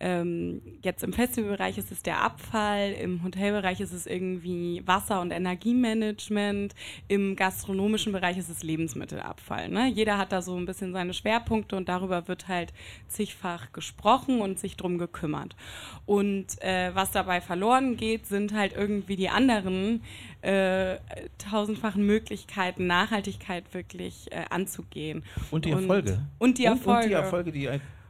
[0.00, 5.32] ähm, jetzt im Festivalbereich ist es der Abfall, im Hotelbereich ist es irgendwie Wasser- und
[5.32, 6.74] Energiemanagement,
[7.08, 9.68] im gastronomischen Bereich ist es Lebensmittelabfall.
[9.68, 9.88] Ne?
[9.88, 12.72] Jeder hat da so ein bisschen seine Schwerpunkte und darüber wird halt
[13.08, 15.56] zigfach gesprochen und sich drum gekümmert.
[16.06, 20.02] Und äh, was dabei verloren geht, sind halt irgendwie die anderen
[20.42, 20.96] äh,
[21.38, 25.24] tausendfachen Möglichkeiten, Nachhaltigkeit wirklich äh, anzugehen.
[25.50, 26.12] Und die Erfolge.
[26.38, 26.90] Und, und die Erfolge.
[26.90, 27.68] Und, und die Erfolge, die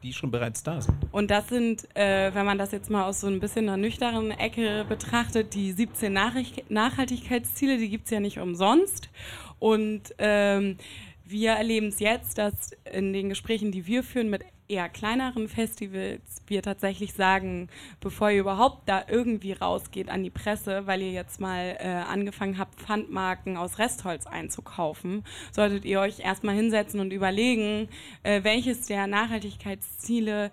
[0.08, 0.96] die schon bereits da sind.
[1.12, 4.30] Und das sind, äh, wenn man das jetzt mal aus so ein bisschen einer nüchternen
[4.30, 9.10] Ecke betrachtet, die 17 Nachricht Nachhaltigkeitsziele, die gibt es ja nicht umsonst.
[9.58, 10.78] Und ähm,
[11.24, 16.38] wir erleben es jetzt, dass in den Gesprächen, die wir führen mit eher kleineren Festivals
[16.46, 17.68] wir tatsächlich sagen,
[18.00, 22.58] bevor ihr überhaupt da irgendwie rausgeht an die Presse, weil ihr jetzt mal äh, angefangen
[22.58, 27.88] habt, Pfandmarken aus Restholz einzukaufen, solltet ihr euch erstmal hinsetzen und überlegen,
[28.22, 30.50] äh, welches der Nachhaltigkeitsziele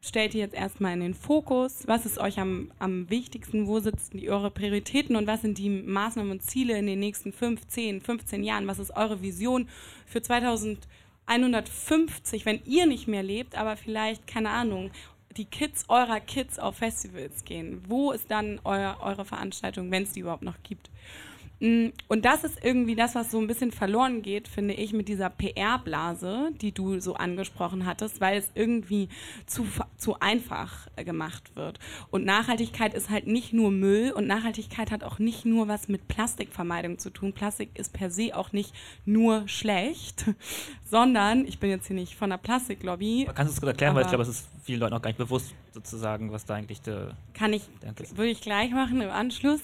[0.00, 4.18] stellt ihr jetzt erstmal in den Fokus, was ist euch am, am wichtigsten, wo sitzen
[4.18, 8.00] die, eure Prioritäten und was sind die Maßnahmen und Ziele in den nächsten 5, 10,
[8.00, 9.68] 15 Jahren, was ist eure Vision
[10.06, 10.78] für 2000
[11.26, 14.90] 150, wenn ihr nicht mehr lebt, aber vielleicht, keine Ahnung,
[15.36, 17.82] die Kids eurer Kids auf Festivals gehen.
[17.86, 20.90] Wo ist dann euer, eure Veranstaltung, wenn es die überhaupt noch gibt?
[21.60, 25.08] Mm, und das ist irgendwie das, was so ein bisschen verloren geht, finde ich, mit
[25.08, 29.08] dieser PR-Blase, die du so angesprochen hattest, weil es irgendwie
[29.46, 29.66] zu,
[29.96, 31.78] zu einfach gemacht wird.
[32.10, 36.08] Und Nachhaltigkeit ist halt nicht nur Müll und Nachhaltigkeit hat auch nicht nur was mit
[36.08, 37.32] Plastikvermeidung zu tun.
[37.32, 38.74] Plastik ist per se auch nicht
[39.06, 40.26] nur schlecht,
[40.84, 43.28] sondern, ich bin jetzt hier nicht von der Plastiklobby.
[43.34, 45.54] Kannst du es erklären, weil ich glaube, es ist vielen Leuten auch gar nicht bewusst,
[45.72, 47.16] sozusagen, was da eigentlich der.
[47.32, 47.62] Kann ich,
[48.14, 49.62] würde ich gleich machen im Anschluss.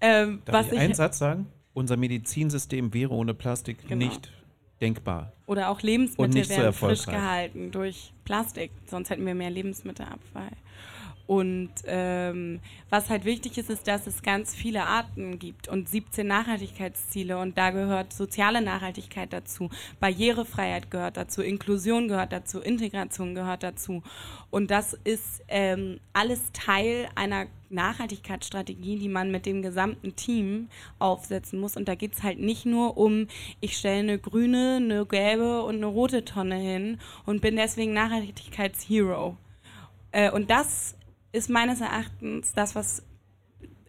[0.00, 1.46] Ähm, Darf was ich einen Satz sagen?
[1.72, 4.06] Unser Medizinsystem wäre ohne Plastik genau.
[4.06, 4.32] nicht
[4.80, 5.32] denkbar.
[5.46, 10.50] Oder auch Lebensmittel werden so frisch gehalten durch Plastik, sonst hätten wir mehr Lebensmittelabfall.
[11.30, 16.26] Und ähm, was halt wichtig ist, ist, dass es ganz viele Arten gibt und 17
[16.26, 17.38] Nachhaltigkeitsziele.
[17.38, 24.02] Und da gehört soziale Nachhaltigkeit dazu, Barrierefreiheit gehört dazu, Inklusion gehört dazu, Integration gehört dazu.
[24.50, 31.60] Und das ist ähm, alles Teil einer Nachhaltigkeitsstrategie, die man mit dem gesamten Team aufsetzen
[31.60, 31.76] muss.
[31.76, 33.28] Und da geht es halt nicht nur um,
[33.60, 39.36] ich stelle eine grüne, eine gelbe und eine rote Tonne hin und bin deswegen Nachhaltigkeitshero.
[40.10, 40.96] Äh, und das
[41.32, 43.02] ist meines Erachtens das, was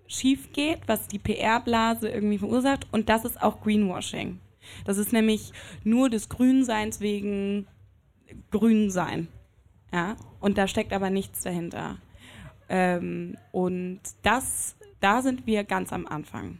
[0.08, 2.88] schief geht, was die PR-Blase irgendwie verursacht.
[2.91, 4.39] Und das ist auch Greenwashing.
[4.86, 5.51] Das ist nämlich
[5.84, 7.67] nur des Grünseins wegen
[8.51, 9.27] Grünsein.
[9.91, 10.15] Ja?
[10.39, 11.97] Und da steckt aber nichts dahinter.
[12.69, 16.60] Ähm, und das, da sind wir ganz am Anfang,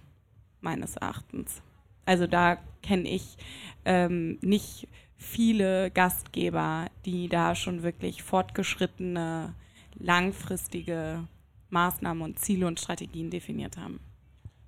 [0.62, 1.62] meines Erachtens.
[2.06, 3.38] Also da kenne ich
[3.86, 9.54] ähm, nicht viele Gastgeber, die da schon wirklich fortgeschrittene
[10.02, 11.28] langfristige
[11.70, 14.00] Maßnahmen und Ziele und Strategien definiert haben.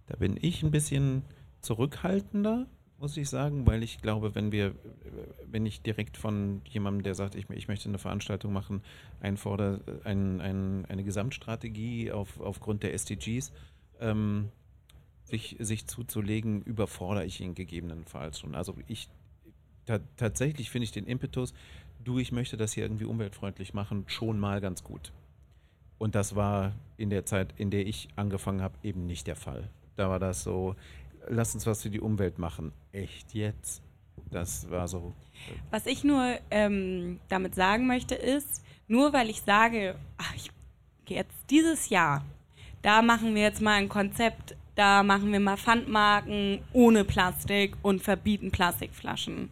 [0.07, 1.23] Da bin ich ein bisschen
[1.61, 2.67] zurückhaltender,
[2.99, 4.75] muss ich sagen, weil ich glaube, wenn wir,
[5.45, 8.81] wenn ich direkt von jemandem, der sagt, ich, ich möchte eine Veranstaltung machen,
[9.21, 13.51] einfordere, ein, ein, eine Gesamtstrategie auf, aufgrund der SDGs,
[13.99, 14.49] ähm,
[15.25, 18.55] sich, sich zuzulegen, überfordere ich ihn gegebenenfalls schon.
[18.55, 19.09] Also ich
[20.15, 21.53] tatsächlich finde ich den Impetus,
[22.03, 25.11] du, ich möchte das hier irgendwie umweltfreundlich machen, schon mal ganz gut.
[26.03, 29.69] Und das war in der Zeit, in der ich angefangen habe, eben nicht der Fall.
[29.95, 30.75] Da war das so,
[31.29, 32.73] lass uns was für die Umwelt machen.
[32.91, 33.81] Echt jetzt?
[34.29, 35.13] Das war so.
[35.71, 40.51] Was ich nur ähm, damit sagen möchte, ist, nur weil ich sage, ach, ich
[41.07, 42.25] jetzt dieses Jahr,
[42.81, 48.03] da machen wir jetzt mal ein Konzept, da machen wir mal Pfandmarken ohne Plastik und
[48.03, 49.49] verbieten Plastikflaschen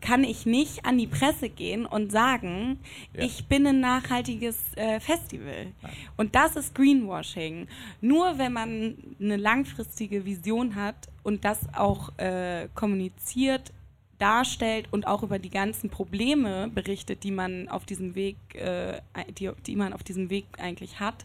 [0.00, 2.78] kann ich nicht an die Presse gehen und sagen,
[3.14, 3.24] ja.
[3.24, 5.72] ich bin ein nachhaltiges äh, Festival.
[5.82, 5.92] Nein.
[6.16, 7.66] Und das ist Greenwashing.
[8.00, 13.72] Nur wenn man eine langfristige Vision hat und das auch äh, kommuniziert,
[14.18, 19.00] darstellt und auch über die ganzen Probleme berichtet, die man auf diesem Weg, äh,
[19.38, 21.24] die, die man auf diesem Weg eigentlich hat,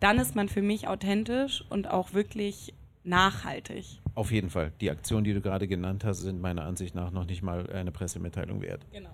[0.00, 4.00] dann ist man für mich authentisch und auch wirklich nachhaltig.
[4.14, 4.72] Auf jeden Fall.
[4.80, 7.92] Die Aktionen, die du gerade genannt hast, sind meiner Ansicht nach noch nicht mal eine
[7.92, 8.86] Pressemitteilung wert.
[8.92, 9.10] Genau.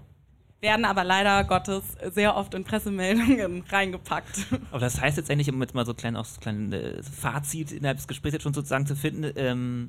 [0.60, 4.46] Werden aber leider Gottes sehr oft in Pressemeldungen reingepackt.
[4.70, 7.72] Aber das heißt jetzt endlich, um jetzt mal so klein, auch so klein äh, Fazit
[7.72, 9.88] innerhalb des Gesprächs jetzt schon sozusagen zu finden, ähm,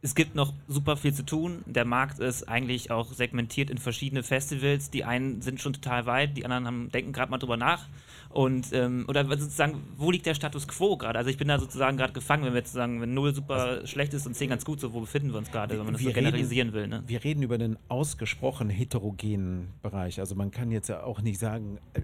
[0.00, 1.62] es gibt noch super viel zu tun.
[1.66, 4.90] Der Markt ist eigentlich auch segmentiert in verschiedene Festivals.
[4.90, 7.88] Die einen sind schon total weit, die anderen haben, denken gerade mal drüber nach.
[8.30, 11.18] Und ähm, oder sozusagen, wo liegt der Status quo gerade?
[11.18, 13.86] Also ich bin da sozusagen gerade gefangen, wenn wir jetzt sagen, wenn 0 super also,
[13.86, 16.02] schlecht ist und 10 ganz gut, so wo befinden wir uns gerade, wenn man das
[16.02, 16.86] so generalisieren will.
[16.86, 17.02] Ne?
[17.06, 20.20] Wir reden über einen ausgesprochen heterogenen Bereich.
[20.20, 22.02] Also man kann jetzt ja auch nicht sagen, äh,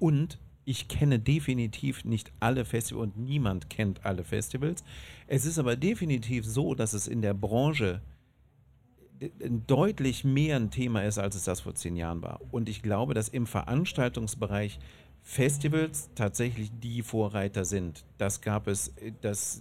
[0.00, 4.84] Und ich kenne definitiv nicht alle Festivals und niemand kennt alle Festivals.
[5.28, 8.02] Es ist aber definitiv so, dass es in der Branche
[9.66, 12.40] deutlich mehr ein Thema ist, als es das vor zehn Jahren war.
[12.50, 14.78] Und ich glaube, dass im Veranstaltungsbereich
[15.28, 18.04] Festivals tatsächlich die Vorreiter sind.
[18.16, 19.60] Das gab es, das,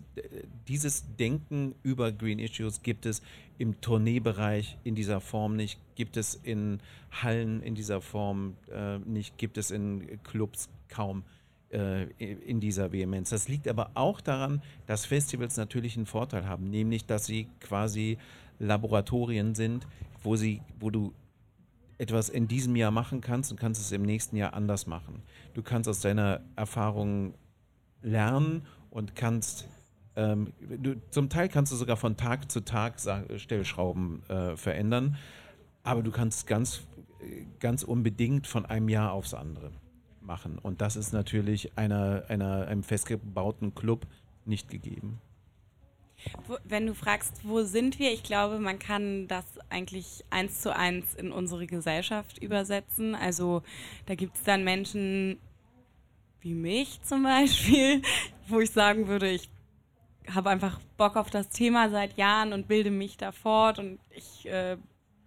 [0.68, 3.24] dieses Denken über Green Issues gibt es
[3.58, 6.80] im Tourneebereich in dieser Form nicht, gibt es in
[7.12, 11.24] Hallen in dieser Form äh, nicht, gibt es in Clubs kaum
[11.72, 13.32] äh, in dieser Vehemenz.
[13.32, 18.20] Das liegt aber auch daran, dass Festivals natürlich einen Vorteil haben, nämlich dass sie quasi
[18.60, 19.88] Laboratorien sind,
[20.22, 21.12] wo, sie, wo du
[21.98, 25.24] etwas in diesem Jahr machen kannst und kannst es im nächsten Jahr anders machen.
[25.54, 27.36] Du kannst aus deiner Erfahrung
[28.02, 29.68] lernen und kannst
[30.16, 32.96] ähm, du, zum Teil kannst du sogar von Tag zu Tag
[33.36, 35.18] Stellschrauben äh, verändern,
[35.84, 36.82] aber du kannst ganz,
[37.60, 39.72] ganz unbedingt von einem Jahr aufs andere
[40.22, 40.58] machen.
[40.58, 44.08] Und das ist natürlich einer, einer, einem festgebauten Club
[44.46, 45.20] nicht gegeben.
[46.64, 51.14] Wenn du fragst, wo sind wir, ich glaube, man kann das eigentlich eins zu eins
[51.16, 53.16] in unsere Gesellschaft übersetzen.
[53.16, 53.64] Also
[54.06, 55.40] da gibt es dann Menschen
[56.42, 58.02] wie mich zum Beispiel,
[58.48, 59.50] wo ich sagen würde, ich
[60.34, 64.48] habe einfach Bock auf das Thema seit Jahren und bilde mich da fort und ich
[64.48, 64.78] äh,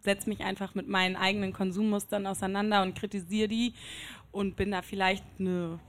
[0.01, 3.75] setze mich einfach mit meinen eigenen Konsummustern auseinander und kritisiere die
[4.31, 5.81] und bin da vielleicht eine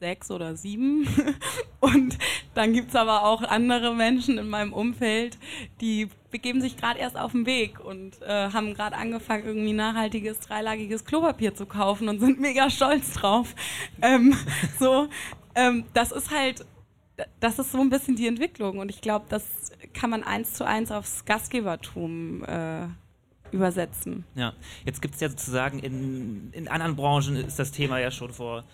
[0.00, 1.06] sechs oder sieben.
[1.84, 2.16] Und
[2.54, 5.36] dann gibt es aber auch andere Menschen in meinem Umfeld,
[5.82, 10.40] die begeben sich gerade erst auf den Weg und äh, haben gerade angefangen, irgendwie nachhaltiges,
[10.40, 13.54] dreilagiges Klopapier zu kaufen und sind mega stolz drauf.
[14.00, 14.34] Ähm,
[14.80, 15.08] so,
[15.54, 16.64] ähm, das ist halt,
[17.40, 19.44] das ist so ein bisschen die Entwicklung und ich glaube, das
[19.92, 22.86] kann man eins zu eins aufs Gastgebertum äh,
[23.52, 24.24] übersetzen.
[24.34, 24.54] Ja,
[24.86, 28.64] jetzt gibt es ja sozusagen in, in anderen Branchen ist das Thema ja schon vor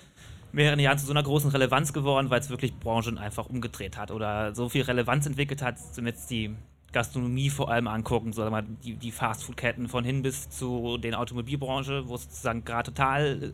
[0.53, 4.11] mehreren Jahren zu so einer großen Relevanz geworden, weil es wirklich Branchen einfach umgedreht hat
[4.11, 6.55] oder so viel Relevanz entwickelt hat, zum jetzt die
[6.93, 12.09] Gastronomie vor allem angucken, so mal die, die Fastfood-Ketten von hin bis zu den Automobilbranche,
[12.09, 13.53] wo es sozusagen gerade total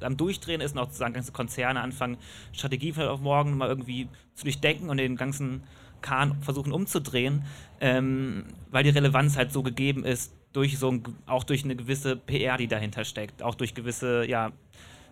[0.00, 2.18] äh, am Durchdrehen ist und auch sozusagen ganze Konzerne anfangen,
[2.52, 5.62] Strategie von auf morgen mal irgendwie zu durchdenken und den ganzen
[6.02, 7.44] Kahn versuchen umzudrehen,
[7.80, 12.16] ähm, weil die Relevanz halt so gegeben ist, durch so ein, auch durch eine gewisse
[12.16, 14.52] PR, die dahinter steckt, auch durch gewisse, ja,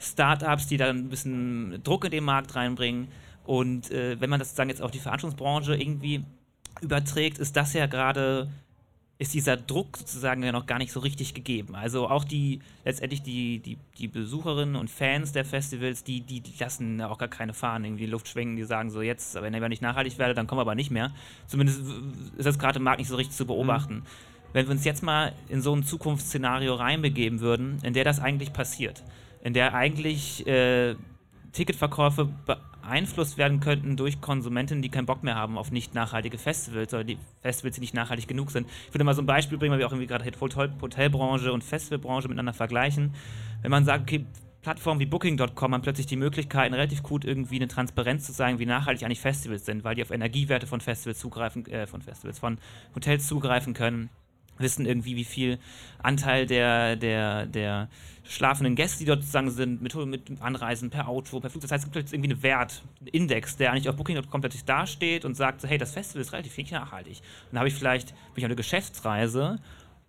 [0.02, 3.08] Startups, die da ein bisschen Druck in den Markt reinbringen.
[3.44, 6.24] Und äh, wenn man das sozusagen jetzt auf die Veranstaltungsbranche irgendwie
[6.80, 8.48] überträgt, ist das ja gerade,
[9.18, 11.74] ist dieser Druck sozusagen ja noch gar nicht so richtig gegeben.
[11.74, 16.52] Also auch die, letztendlich die, die, die Besucherinnen und Fans der Festivals, die, die, die
[16.58, 19.54] lassen auch gar keine Fahnen irgendwie in die Luft schwenken, die sagen so, jetzt, wenn
[19.54, 21.12] ihr nicht nachhaltig werdet, dann kommen wir aber nicht mehr.
[21.46, 21.82] Zumindest
[22.36, 23.94] ist das gerade im Markt nicht so richtig zu beobachten.
[23.94, 24.02] Mhm.
[24.52, 28.52] Wenn wir uns jetzt mal in so ein Zukunftsszenario reinbegeben würden, in der das eigentlich
[28.52, 29.02] passiert,
[29.42, 30.94] in der eigentlich äh,
[31.52, 36.94] Ticketverkäufe beeinflusst werden könnten durch Konsumenten, die keinen Bock mehr haben auf nicht nachhaltige Festivals
[36.94, 38.68] oder die Festivals, die nicht nachhaltig genug sind.
[38.88, 40.24] Ich würde mal so ein Beispiel bringen, weil wir auch irgendwie gerade
[40.80, 43.14] Hotelbranche und Festivalbranche miteinander vergleichen.
[43.60, 44.24] Wenn man sagt, okay,
[44.62, 48.66] Plattformen wie Booking.com haben plötzlich die Möglichkeiten, relativ gut irgendwie eine Transparenz zu sagen, wie
[48.66, 52.58] nachhaltig eigentlich Festivals sind, weil die auf Energiewerte von Festivals zugreifen, äh, von Festivals, von
[52.94, 54.08] Hotels zugreifen können
[54.62, 55.58] wissen irgendwie, wie viel
[56.02, 57.88] Anteil der, der, der
[58.24, 61.62] schlafenden Gäste, die dort sozusagen sind, mit, mit Anreisen per Auto, per Flug.
[61.62, 64.64] Das heißt, es gibt jetzt irgendwie einen Wert, einen Index, der eigentlich auf Booking.com plötzlich
[64.64, 67.20] dasteht und sagt, so, hey, das Festival ist relativ wenig nachhaltig.
[67.50, 69.58] Dann habe ich vielleicht, bin ich auf eine Geschäftsreise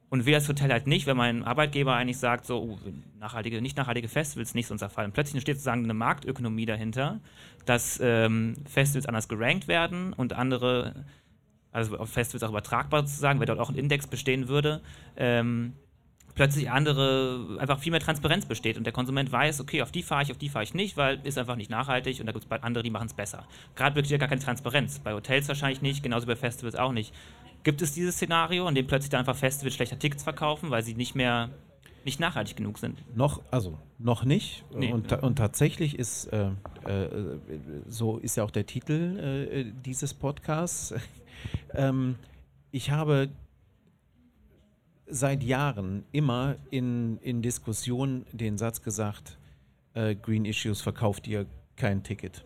[0.10, 2.80] und will das Hotel halt nicht, wenn mein Arbeitgeber eigentlich sagt, so, oh,
[3.20, 5.06] nachhaltige, nicht nachhaltige Festivals nicht unser Fall.
[5.06, 7.20] Und plötzlich steht sozusagen eine Marktökonomie dahinter,
[7.66, 11.06] dass ähm, Festivals anders gerankt werden und andere
[11.74, 14.82] also auf Festivals auch übertragbar zu sagen, wenn dort auch ein Index bestehen würde,
[15.18, 15.74] ähm,
[16.36, 20.24] plötzlich andere, einfach viel mehr Transparenz besteht und der Konsument weiß, okay, auf die fahre
[20.24, 22.64] ich, auf die fahre ich nicht, weil ist einfach nicht nachhaltig und da gibt es
[22.64, 23.46] andere, die machen es besser.
[23.76, 25.00] Gerade besteht ja gar keine Transparenz.
[25.00, 27.14] Bei Hotels wahrscheinlich nicht, genauso bei Festivals auch nicht.
[27.64, 30.96] Gibt es dieses Szenario, in dem plötzlich dann einfach Festivals schlechter Tickets verkaufen, weil sie
[30.96, 31.50] nicht mehr
[32.06, 33.04] nicht nachhaltig genug sind?
[33.16, 34.66] Noch, also noch nicht.
[34.74, 35.20] Nee, und, ja.
[35.20, 36.50] und, tatsächlich ist, äh,
[36.86, 37.30] äh,
[37.88, 40.94] so ist ja auch der Titel äh, dieses Podcasts.
[41.74, 42.16] Ähm,
[42.72, 43.30] ich habe
[45.08, 49.38] seit Jahren immer in, in Diskussionen den Satz gesagt,
[49.94, 51.46] äh, Green Issues verkauft ihr
[51.76, 52.46] kein Ticket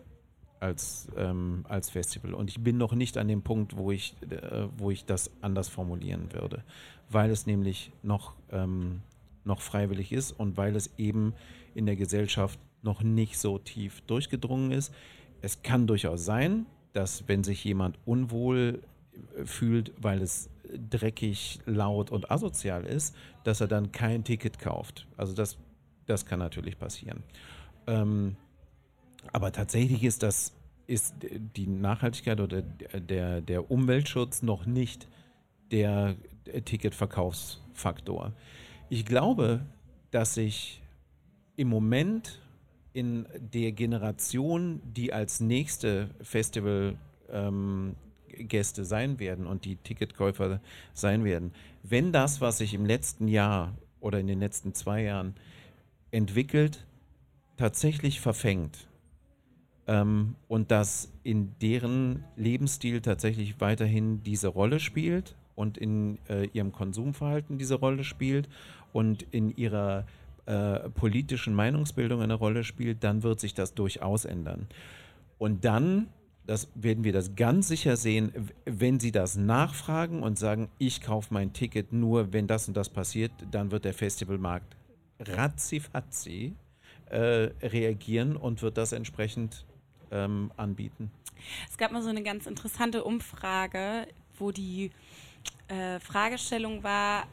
[0.60, 2.34] als, ähm, als Festival.
[2.34, 5.68] Und ich bin noch nicht an dem Punkt, wo ich, äh, wo ich das anders
[5.68, 6.64] formulieren würde,
[7.08, 9.00] weil es nämlich noch, ähm,
[9.48, 11.34] noch freiwillig ist und weil es eben
[11.74, 14.94] in der Gesellschaft noch nicht so tief durchgedrungen ist.
[15.42, 18.82] Es kann durchaus sein, dass wenn sich jemand unwohl
[19.12, 20.50] äh, fühlt, weil es
[20.90, 25.06] dreckig, laut und asozial ist, dass er dann kein Ticket kauft.
[25.16, 25.56] Also das,
[26.06, 27.22] das kann natürlich passieren.
[27.86, 28.36] Ähm,
[29.32, 30.52] aber tatsächlich ist das
[30.86, 35.06] ist die Nachhaltigkeit oder der, der Umweltschutz noch nicht
[35.70, 36.16] der
[36.64, 38.32] Ticketverkaufsfaktor.
[38.90, 39.60] Ich glaube,
[40.10, 40.80] dass sich
[41.56, 42.40] im Moment
[42.94, 46.96] in der Generation, die als nächste Festival
[47.30, 47.96] ähm,
[48.84, 50.60] sein werden und die Ticketkäufer
[50.94, 55.34] sein werden, wenn das, was sich im letzten Jahr oder in den letzten zwei Jahren
[56.10, 56.86] entwickelt,
[57.56, 58.88] tatsächlich verfängt
[59.86, 66.70] ähm, und dass in deren Lebensstil tatsächlich weiterhin diese Rolle spielt und in äh, ihrem
[66.70, 68.48] Konsumverhalten diese Rolle spielt
[68.92, 70.06] und in ihrer
[70.46, 74.66] äh, politischen Meinungsbildung eine Rolle spielt, dann wird sich das durchaus ändern.
[75.38, 76.08] Und dann
[76.48, 78.32] das werden wir das ganz sicher sehen,
[78.64, 82.88] wenn Sie das nachfragen und sagen, ich kaufe mein Ticket nur, wenn das und das
[82.88, 84.74] passiert, dann wird der Festivalmarkt
[85.20, 86.54] ratzifatzi
[87.10, 89.66] äh, reagieren und wird das entsprechend
[90.10, 91.10] ähm, anbieten.
[91.68, 94.08] Es gab mal so eine ganz interessante Umfrage,
[94.38, 94.90] wo die
[95.68, 97.26] äh, Fragestellung war,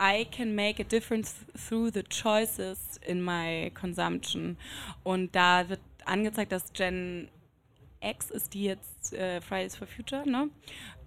[0.00, 1.34] I can make a difference
[1.68, 4.56] through the choices in my consumption.
[5.04, 7.28] Und da wird angezeigt, dass Gen
[8.02, 10.48] X ist die jetzt äh, Fridays for Future, ne?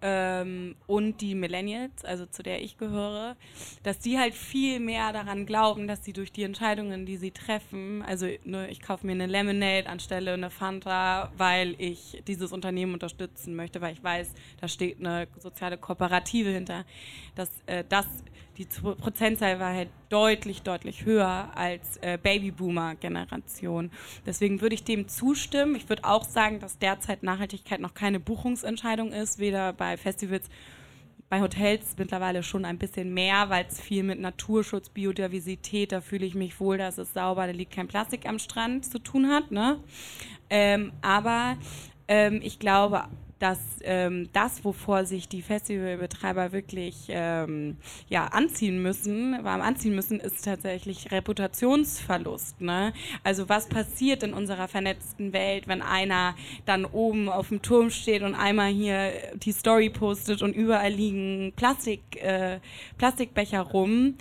[0.06, 3.36] Ähm, und die Millennials, also zu der ich gehöre,
[3.84, 8.04] dass die halt viel mehr daran glauben, dass sie durch die Entscheidungen, die sie treffen,
[8.04, 13.56] also ne, ich kaufe mir eine Lemonade anstelle eine Fanta, weil ich dieses Unternehmen unterstützen
[13.56, 16.86] möchte, weil ich weiß, da steht eine soziale Kooperative hinter,
[17.36, 18.06] dass äh, das
[18.58, 23.90] die Prozentzahl war halt deutlich, deutlich höher als äh, Babyboomer-Generation.
[24.26, 25.76] Deswegen würde ich dem zustimmen.
[25.76, 30.50] Ich würde auch sagen, dass derzeit Nachhaltigkeit noch keine Buchungsentscheidung ist, weder bei Festivals,
[31.30, 36.28] bei Hotels mittlerweile schon ein bisschen mehr, weil es viel mit Naturschutz, Biodiversität, da fühle
[36.28, 39.50] ich mich wohl, dass es sauber, da liegt kein Plastik am Strand zu tun hat.
[39.50, 39.80] Ne?
[40.52, 41.58] Ähm, aber
[42.08, 43.06] ähm, ich glaube
[43.44, 47.76] dass ähm, das, wovor sich die Festivalbetreiber wirklich ähm,
[48.08, 52.62] ja, anziehen müssen, warm anziehen müssen, ist tatsächlich Reputationsverlust.
[52.62, 52.94] Ne?
[53.22, 56.36] Also was passiert in unserer vernetzten Welt, wenn einer
[56.66, 61.52] dann oben auf dem Turm steht und einmal hier die Story postet und überall liegen
[61.58, 62.62] Plastik, äh,
[62.98, 64.16] Plastikbecher rum?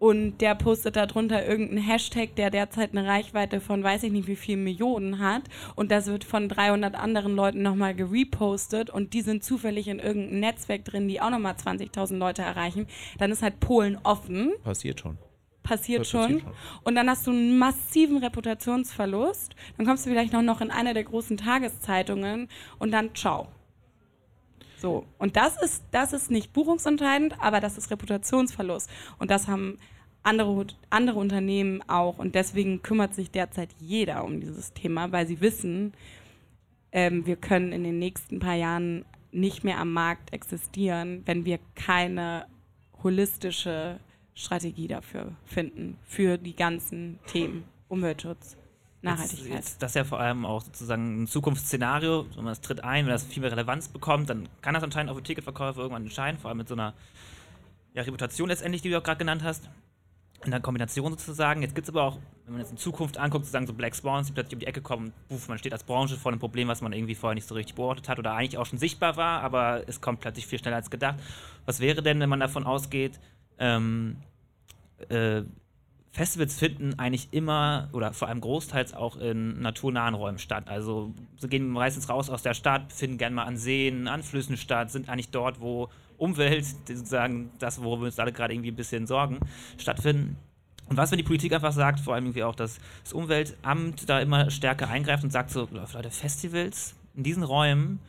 [0.00, 4.34] Und der postet darunter irgendeinen Hashtag, der derzeit eine Reichweite von weiß ich nicht wie
[4.34, 5.42] viel Millionen hat
[5.76, 10.40] und das wird von 300 anderen Leuten nochmal gerepostet und die sind zufällig in irgendeinem
[10.40, 12.86] Netzwerk drin, die auch nochmal 20.000 Leute erreichen,
[13.18, 14.52] dann ist halt Polen offen.
[14.64, 15.18] Passiert schon.
[15.62, 16.20] Passiert, schon.
[16.22, 16.52] passiert schon.
[16.82, 19.54] Und dann hast du einen massiven Reputationsverlust.
[19.76, 22.48] Dann kommst du vielleicht noch, noch in eine der großen Tageszeitungen
[22.78, 23.48] und dann ciao.
[24.80, 25.04] So.
[25.18, 28.88] Und das ist, das ist nicht buchungsentscheidend, aber das ist Reputationsverlust.
[29.18, 29.78] Und das haben
[30.22, 32.18] andere, andere Unternehmen auch.
[32.18, 35.92] Und deswegen kümmert sich derzeit jeder um dieses Thema, weil sie wissen,
[36.92, 41.58] ähm, wir können in den nächsten paar Jahren nicht mehr am Markt existieren, wenn wir
[41.74, 42.46] keine
[43.02, 44.00] holistische
[44.34, 48.56] Strategie dafür finden, für die ganzen Themen Umweltschutz.
[49.02, 49.52] Nachhaltigkeit.
[49.52, 52.26] Jetzt, das ist ja vor allem auch sozusagen ein Zukunftsszenario.
[52.34, 55.10] Wenn man das tritt ein, wenn das viel mehr Relevanz bekommt, dann kann das anscheinend
[55.10, 56.94] auch für Ticketverkäufe irgendwann entscheiden, vor allem mit so einer
[57.94, 59.68] ja, Reputation letztendlich, die du auch gerade genannt hast.
[60.42, 61.60] In der Kombination sozusagen.
[61.60, 64.26] Jetzt gibt es aber auch, wenn man jetzt in Zukunft anguckt, sozusagen so Black Swans,
[64.26, 66.80] die plötzlich um die Ecke kommen, buff, man steht als Branche vor einem Problem, was
[66.80, 69.86] man irgendwie vorher nicht so richtig beobachtet hat oder eigentlich auch schon sichtbar war, aber
[69.86, 71.16] es kommt plötzlich viel schneller als gedacht.
[71.66, 73.20] Was wäre denn, wenn man davon ausgeht,
[73.58, 74.16] ähm,
[75.10, 75.42] äh,
[76.12, 80.64] Festivals finden eigentlich immer oder vor allem großteils auch in naturnahen Räumen statt.
[80.68, 84.56] Also sie gehen meistens raus aus der Stadt, finden gerne mal an Seen, an Flüssen
[84.56, 85.88] statt, sind eigentlich dort, wo
[86.18, 89.38] Umwelt, sozusagen das, worüber wir uns alle gerade irgendwie ein bisschen sorgen,
[89.78, 90.36] stattfinden.
[90.88, 94.18] Und was, wenn die Politik einfach sagt, vor allem irgendwie auch, dass das Umweltamt da
[94.18, 98.00] immer stärker eingreift und sagt so, Leute, Festivals in diesen Räumen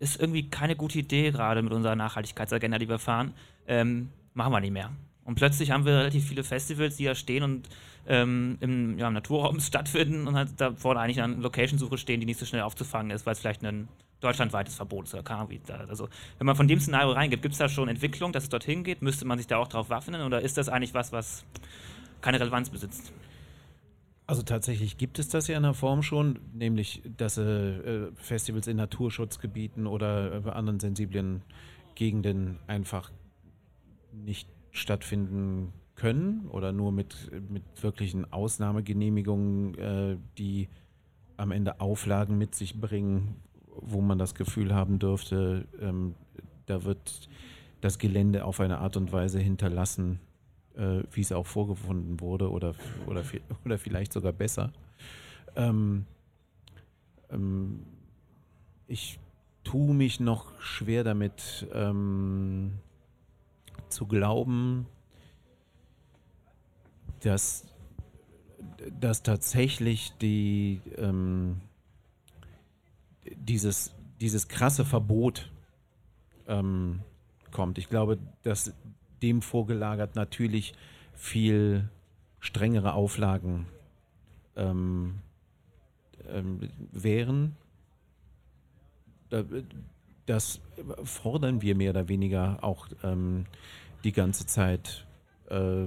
[0.00, 3.32] ist irgendwie keine gute Idee gerade mit unserer Nachhaltigkeitsagenda, die wir fahren.
[3.68, 4.90] Ähm, machen wir nicht mehr.
[5.24, 7.68] Und plötzlich haben wir relativ viele Festivals, die da stehen und
[8.06, 12.26] ähm, im, ja, im Naturraum stattfinden und halt da vorne eigentlich eine Location-Suche stehen, die
[12.26, 13.88] nicht so schnell aufzufangen ist, weil es vielleicht ein
[14.20, 16.08] deutschlandweites Verbot ist oder Also,
[16.38, 19.02] wenn man von dem Szenario reingeht, gibt es da schon Entwicklung, dass es dorthin geht?
[19.02, 21.44] Müsste man sich da auch drauf waffnen oder ist das eigentlich was, was
[22.20, 23.12] keine Relevanz besitzt?
[24.26, 28.78] Also tatsächlich gibt es das ja in der Form schon, nämlich dass äh, Festivals in
[28.78, 31.42] Naturschutzgebieten oder äh, anderen sensiblen
[31.94, 33.10] Gegenden einfach
[34.12, 40.68] nicht stattfinden können oder nur mit, mit wirklichen Ausnahmegenehmigungen, äh, die
[41.36, 46.16] am Ende Auflagen mit sich bringen, wo man das Gefühl haben dürfte, ähm,
[46.66, 47.28] da wird
[47.80, 50.18] das Gelände auf eine Art und Weise hinterlassen,
[50.74, 52.74] äh, wie es auch vorgefunden wurde oder,
[53.06, 53.22] oder,
[53.64, 54.72] oder vielleicht sogar besser.
[55.54, 56.04] Ähm,
[57.30, 57.86] ähm,
[58.88, 59.20] ich
[59.62, 62.72] tue mich noch schwer damit ähm,
[63.94, 64.86] zu glauben,
[67.20, 67.64] dass,
[69.00, 71.60] dass tatsächlich die, ähm,
[73.24, 75.50] dieses, dieses krasse Verbot
[76.46, 77.00] ähm,
[77.50, 77.78] kommt.
[77.78, 78.74] Ich glaube, dass
[79.22, 80.74] dem vorgelagert natürlich
[81.14, 81.88] viel
[82.40, 83.66] strengere Auflagen
[84.56, 85.20] ähm,
[86.28, 87.56] ähm, wären.
[90.26, 90.60] Das
[91.04, 93.46] fordern wir mehr oder weniger auch ähm,
[94.04, 95.06] die ganze Zeit
[95.48, 95.86] äh,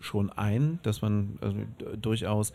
[0.00, 1.58] schon ein, dass man also,
[1.96, 2.52] durchaus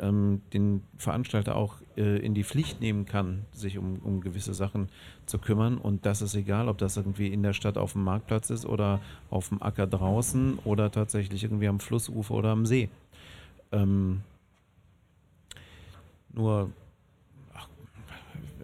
[0.00, 4.88] ähm, den Veranstalter auch äh, in die Pflicht nehmen kann, sich um, um gewisse Sachen
[5.26, 5.78] zu kümmern.
[5.78, 9.00] Und das ist egal, ob das irgendwie in der Stadt auf dem Marktplatz ist oder
[9.30, 12.88] auf dem Acker draußen oder tatsächlich irgendwie am Flussufer oder am See.
[13.72, 14.22] Ähm,
[16.32, 16.70] nur
[17.54, 17.68] ach,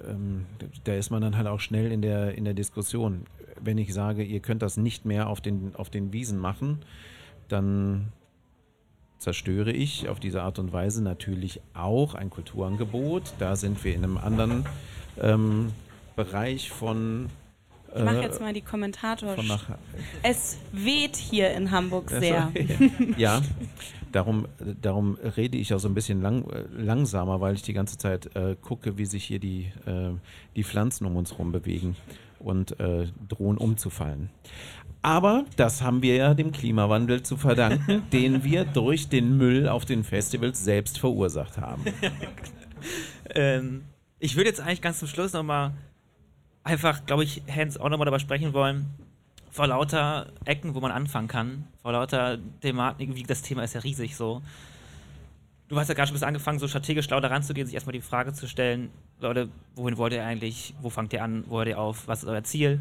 [0.09, 0.47] ähm,
[0.85, 3.27] da ist man dann halt auch schnell in der, in der Diskussion.
[3.65, 6.79] Wenn ich sage, ihr könnt das nicht mehr auf den, auf den Wiesen machen,
[7.49, 8.13] dann
[9.25, 13.33] zerstöre ich auf diese Art und Weise natürlich auch ein Kulturangebot.
[13.39, 14.67] Da sind wir in einem anderen
[15.21, 15.73] ähm,
[16.15, 17.31] Bereich von.
[17.95, 19.35] Äh, ich mache jetzt mal die Kommentator.
[20.23, 22.53] Es weht hier in Hamburg sehr.
[23.17, 23.41] ja,
[24.13, 24.47] darum,
[24.83, 26.45] darum rede ich auch so ein bisschen lang,
[26.77, 30.11] langsamer, weil ich die ganze Zeit äh, gucke, wie sich hier die, äh,
[30.55, 31.97] die Pflanzen um uns herum bewegen
[32.45, 34.31] und äh, drohen umzufallen.
[35.03, 39.85] Aber das haben wir ja dem Klimawandel zu verdanken, den wir durch den Müll auf
[39.85, 41.85] den Festivals selbst verursacht haben.
[43.35, 43.83] ähm,
[44.19, 45.73] ich würde jetzt eigentlich ganz zum Schluss nochmal
[46.63, 48.87] einfach, glaube ich, Hans auch nochmal darüber sprechen wollen,
[49.51, 53.81] vor lauter Ecken, wo man anfangen kann, vor lauter Thematik, wie das Thema ist ja
[53.81, 54.43] riesig so.
[55.75, 57.95] Du hast ja gerade schon bis angefangen, so strategisch schlau daran zu gehen, sich erstmal
[57.95, 61.67] die Frage zu stellen, Leute, wohin wollt ihr eigentlich, wo fangt ihr an, wo hört
[61.67, 62.81] ihr auf, was ist euer Ziel?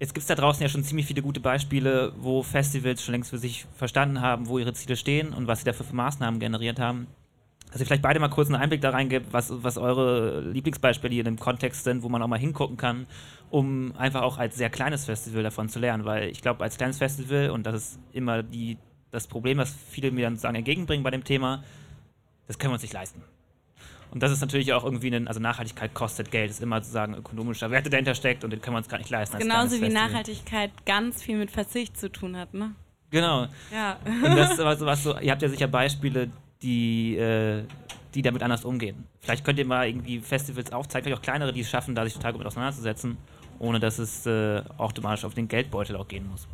[0.00, 3.28] Jetzt gibt es da draußen ja schon ziemlich viele gute Beispiele, wo Festivals schon längst
[3.28, 6.80] für sich verstanden haben, wo ihre Ziele stehen und was sie dafür für Maßnahmen generiert
[6.80, 7.08] haben.
[7.70, 11.26] Dass ihr vielleicht beide mal kurz einen Einblick da reingibt, was, was eure Lieblingsbeispiele hier
[11.26, 13.06] in dem Kontext sind, wo man auch mal hingucken kann,
[13.50, 16.06] um einfach auch als sehr kleines Festival davon zu lernen.
[16.06, 18.78] Weil ich glaube, als kleines Festival, und das ist immer die,
[19.10, 21.62] das Problem, was viele mir dann sagen, entgegenbringen bei dem Thema,
[22.46, 23.22] das können wir uns nicht leisten.
[24.10, 27.70] Und das ist natürlich auch irgendwie, ein, also Nachhaltigkeit kostet Geld, ist immer sozusagen ökonomischer
[27.72, 29.38] Wert, der dahinter steckt und den können wir uns gar nicht leisten.
[29.38, 32.72] Genauso wie Nachhaltigkeit ganz viel mit Verzicht zu tun hat, ne?
[33.10, 33.48] Genau.
[33.72, 33.96] Ja.
[34.04, 36.30] Und das ist aber sowas so, ihr habt ja sicher Beispiele,
[36.62, 37.64] die, äh,
[38.14, 39.04] die damit anders umgehen.
[39.20, 42.14] Vielleicht könnt ihr mal irgendwie Festivals aufzeigen, vielleicht auch kleinere, die es schaffen, da sich
[42.14, 43.16] total gut mit auseinanderzusetzen,
[43.58, 46.46] ohne dass es äh, automatisch auf den Geldbeutel auch gehen muss.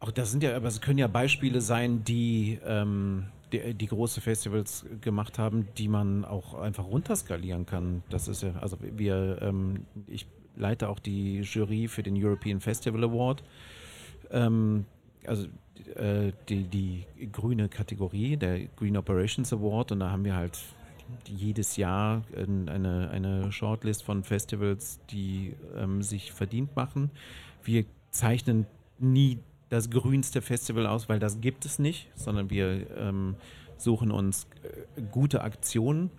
[0.00, 4.20] Auch das sind ja, aber es können ja Beispiele sein, die ähm, die, die, große
[4.20, 8.02] Festivals gemacht haben, die man auch einfach runterskalieren kann.
[8.10, 10.26] Das ist ja, also wir, ähm, ich
[10.56, 13.42] leite auch die Jury für den European Festival Award.
[14.30, 14.86] Ähm,
[15.26, 15.46] also
[15.96, 20.58] äh, die, die grüne Kategorie, der Green Operations Award, und da haben wir halt
[21.28, 27.10] jedes Jahr eine, eine Shortlist von Festivals, die ähm, sich verdient machen.
[27.62, 28.66] Wir zeichnen
[28.98, 29.38] nie
[29.74, 33.34] das grünste Festival aus, weil das gibt es nicht, sondern wir ähm,
[33.76, 36.10] suchen uns äh, gute Aktionen.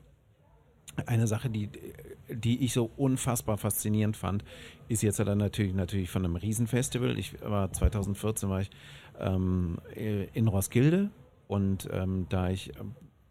[1.06, 1.70] Eine Sache, die,
[2.30, 4.44] die ich so unfassbar faszinierend fand,
[4.88, 7.18] ist jetzt dann natürlich, natürlich von einem Riesenfestival.
[7.18, 8.70] Ich war 2014 war ich
[9.20, 11.10] ähm, in Roskilde
[11.48, 12.72] und ähm, da ich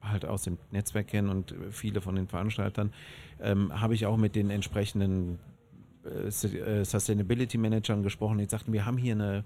[0.00, 2.92] halt aus dem Netzwerk kenne und viele von den Veranstaltern,
[3.40, 5.38] ähm, habe ich auch mit den entsprechenden
[6.04, 8.38] äh, äh Sustainability Managern gesprochen.
[8.38, 9.44] Die sagten, wir haben hier eine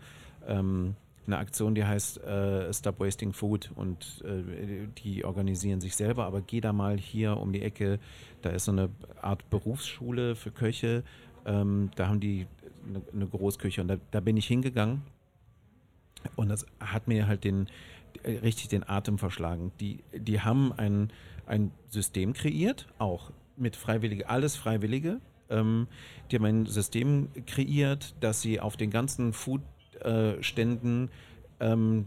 [0.49, 0.97] ähm,
[1.29, 6.41] eine Aktion, die heißt äh, Stop Wasting Food und äh, die organisieren sich selber, aber
[6.41, 8.01] geh da mal hier um die Ecke,
[8.43, 8.89] da ist so eine
[9.21, 11.05] Art Berufsschule für Köche,
[11.45, 12.47] ähm, da haben die
[12.89, 15.03] eine, eine Großküche und da, da, bin ich hingegangen
[16.35, 17.69] und das hat mir halt den
[18.23, 19.73] äh, richtig den Atem verschlagen.
[19.81, 21.13] Die, die haben ein,
[21.47, 25.21] ein System kreiert, auch mit Freiwillige, alles Freiwillige.
[25.51, 25.89] Ähm,
[26.31, 29.63] die haben ein System kreiert, dass sie auf den ganzen Food
[30.43, 31.11] Ständen
[31.61, 32.07] ähm,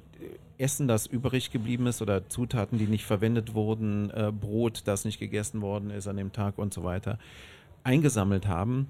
[0.57, 5.19] Essen, das übrig geblieben ist oder Zutaten, die nicht verwendet wurden, äh, Brot, das nicht
[5.19, 7.17] gegessen worden ist an dem Tag und so weiter,
[7.83, 8.87] eingesammelt haben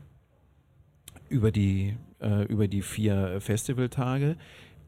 [1.29, 4.35] über die, äh, über die vier Festivaltage.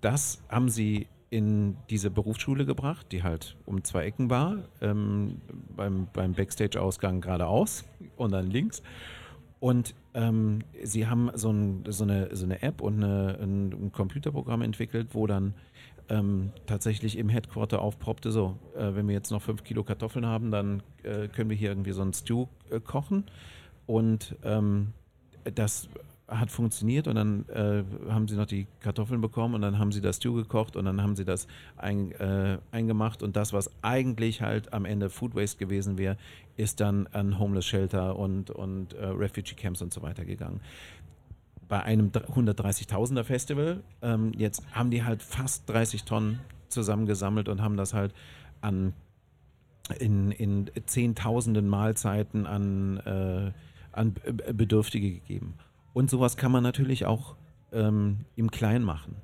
[0.02, 5.42] Das haben sie in diese Berufsschule gebracht, die halt um zwei Ecken war, ähm,
[5.76, 7.86] beim, beim Backstage-Ausgang geradeaus
[8.18, 8.84] und dann links.
[9.64, 14.62] Und ähm, sie haben so, ein, so, eine, so, eine, App und eine, ein, Computerprogramm
[14.62, 15.54] entwickelt, wo dann
[16.10, 20.52] ähm, tatsächlich im Headquarter aufpoppte, so, äh, wenn wir jetzt noch fünf Kilo Kartoffeln haben,
[20.52, 23.24] dann äh, können wir hier irgendwie so ein Stew äh, kochen.
[23.86, 24.92] Und ähm,
[25.56, 25.88] das
[26.28, 30.02] hat funktioniert und dann äh, haben sie noch die Kartoffeln bekommen und dann haben sie
[30.02, 31.48] das Stew gekocht und dann haben sie das
[31.78, 36.18] ein, äh, eingemacht und das, was eigentlich halt am Ende Food Waste gewesen wäre,
[36.56, 40.62] ist dann an Homeless Shelter und, und äh, Refugee Camps und so weiter gegangen.
[41.68, 47.78] Bei einem 130.000er Festival, ähm, jetzt haben die halt fast 30 Tonnen zusammengesammelt und haben
[47.78, 48.14] das halt
[48.62, 48.94] an
[50.00, 53.52] in, in Zehntausenden Mahlzeiten an, äh,
[53.92, 54.16] an
[54.54, 55.56] Bedürftige gegeben.
[55.94, 57.36] Und sowas kann man natürlich auch
[57.72, 59.16] ähm, im Kleinen machen.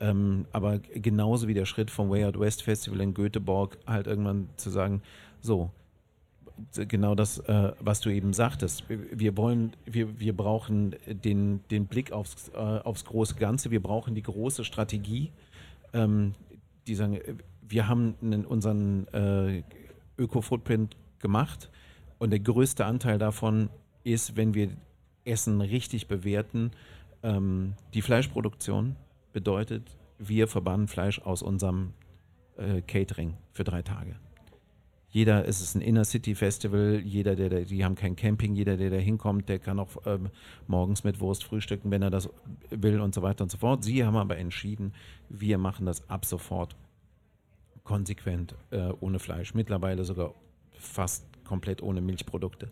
[0.00, 4.48] Ähm, aber genauso wie der Schritt vom Way Out West Festival in Göteborg, halt irgendwann
[4.56, 5.02] zu sagen,
[5.40, 5.70] so,
[6.88, 8.84] genau das, äh, was du eben sagtest.
[8.88, 14.14] Wir wollen, wir, wir brauchen den, den Blick aufs, äh, aufs große Ganze, wir brauchen
[14.14, 15.32] die große Strategie.
[15.92, 16.34] Ähm,
[16.86, 17.18] die sagen,
[17.62, 18.14] wir haben
[18.48, 19.62] unseren äh,
[20.18, 21.70] Öko-Footprint gemacht
[22.18, 23.70] und der größte Anteil davon
[24.04, 24.70] ist, wenn wir
[25.24, 26.72] Essen richtig bewerten.
[27.22, 28.96] Ähm, die Fleischproduktion
[29.32, 31.92] bedeutet, wir verbannen Fleisch aus unserem
[32.56, 34.16] äh, Catering für drei Tage.
[35.12, 38.78] Jeder, es ist ein Inner City Festival, jeder, der, der, die haben kein Camping, jeder,
[38.78, 40.30] der da hinkommt, der kann auch ähm,
[40.66, 42.30] morgens mit Wurst frühstücken, wenn er das
[42.70, 43.84] will und so weiter und so fort.
[43.84, 44.94] Sie haben aber entschieden,
[45.28, 46.76] wir machen das ab sofort
[47.84, 50.34] konsequent äh, ohne Fleisch, mittlerweile sogar
[50.78, 52.70] fast komplett ohne Milchprodukte.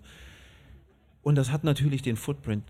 [1.22, 2.64] Und das hat natürlich den Footprint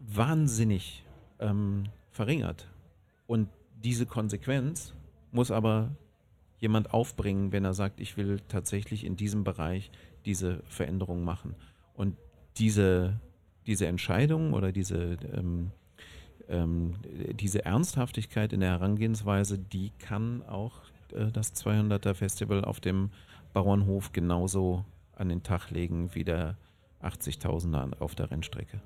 [0.00, 1.04] wahnsinnig
[1.40, 2.70] ähm, verringert.
[3.26, 3.50] Und
[3.82, 4.94] diese Konsequenz
[5.30, 5.90] muss aber
[6.64, 9.90] jemand aufbringen, wenn er sagt, ich will tatsächlich in diesem Bereich
[10.24, 11.54] diese Veränderung machen.
[11.92, 12.16] Und
[12.56, 13.20] diese,
[13.66, 15.72] diese Entscheidung oder diese, ähm,
[16.48, 16.94] ähm,
[17.34, 20.80] diese Ernsthaftigkeit in der Herangehensweise, die kann auch
[21.12, 23.10] äh, das 200er Festival auf dem
[23.52, 24.86] Bauernhof genauso
[25.16, 26.56] an den Tag legen wie der
[27.02, 28.80] 80.000er auf der Rennstrecke.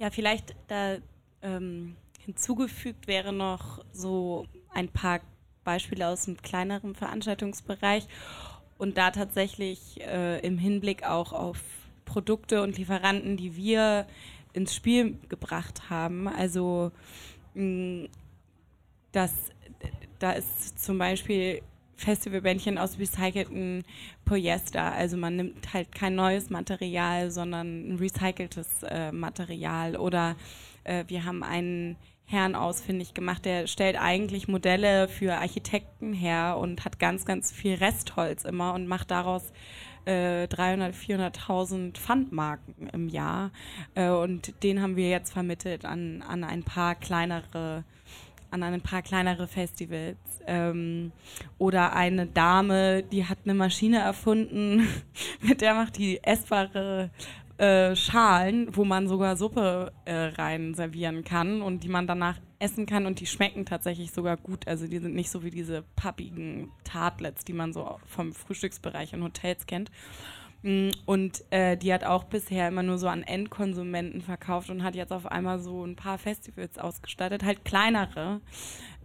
[0.00, 0.96] Ja, vielleicht da
[1.42, 5.20] ähm, hinzugefügt wäre noch so ein paar
[5.64, 8.06] Beispiele aus dem kleineren Veranstaltungsbereich
[8.78, 11.60] und da tatsächlich äh, im Hinblick auch auf
[12.04, 14.06] Produkte und Lieferanten, die wir
[14.52, 16.26] ins Spiel gebracht haben.
[16.26, 16.90] Also
[17.54, 18.08] mh,
[19.12, 19.32] das,
[20.18, 21.62] da ist zum Beispiel
[21.96, 23.84] Festivalbändchen aus recycelten
[24.24, 24.92] Polyester.
[24.92, 29.96] Also man nimmt halt kein neues Material, sondern ein recyceltes äh, Material.
[29.96, 30.36] Oder
[30.84, 31.96] äh, wir haben einen
[32.30, 37.74] Herrn ausfindig gemacht, der stellt eigentlich Modelle für Architekten her und hat ganz, ganz viel
[37.74, 39.50] Restholz immer und macht daraus
[40.04, 43.50] äh, 300, 400.000 Pfandmarken im Jahr.
[43.94, 47.84] Äh, und den haben wir jetzt vermittelt an, an ein paar kleinere
[48.50, 50.16] an ein paar kleinere Festivals.
[50.46, 51.12] Ähm,
[51.58, 54.88] oder eine Dame, die hat eine Maschine erfunden,
[55.42, 57.10] mit der macht die essbare
[57.58, 62.86] äh, Schalen, wo man sogar Suppe äh, rein servieren kann und die man danach essen
[62.86, 64.66] kann und die schmecken tatsächlich sogar gut.
[64.66, 69.22] Also die sind nicht so wie diese pappigen Tartlets, die man so vom Frühstücksbereich in
[69.22, 69.90] Hotels kennt.
[70.62, 74.94] Mm, und äh, die hat auch bisher immer nur so an Endkonsumenten verkauft und hat
[74.94, 78.40] jetzt auf einmal so ein paar Festivals ausgestattet, halt kleinere.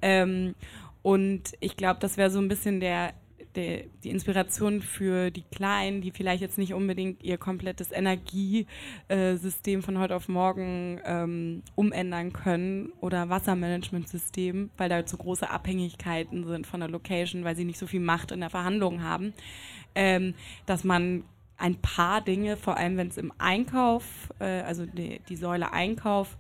[0.01, 0.55] Ähm,
[1.03, 3.13] und ich glaube, das wäre so ein bisschen der,
[3.55, 9.99] der, die Inspiration für die Kleinen, die vielleicht jetzt nicht unbedingt ihr komplettes Energiesystem von
[9.99, 16.79] heute auf morgen ähm, umändern können oder Wassermanagementsystem, weil da zu große Abhängigkeiten sind von
[16.79, 19.33] der Location, weil sie nicht so viel Macht in der Verhandlung haben.
[19.95, 20.33] Ähm,
[20.65, 21.23] dass man
[21.57, 24.03] ein paar Dinge, vor allem wenn es im Einkauf,
[24.39, 26.37] äh, also die, die Säule Einkauf,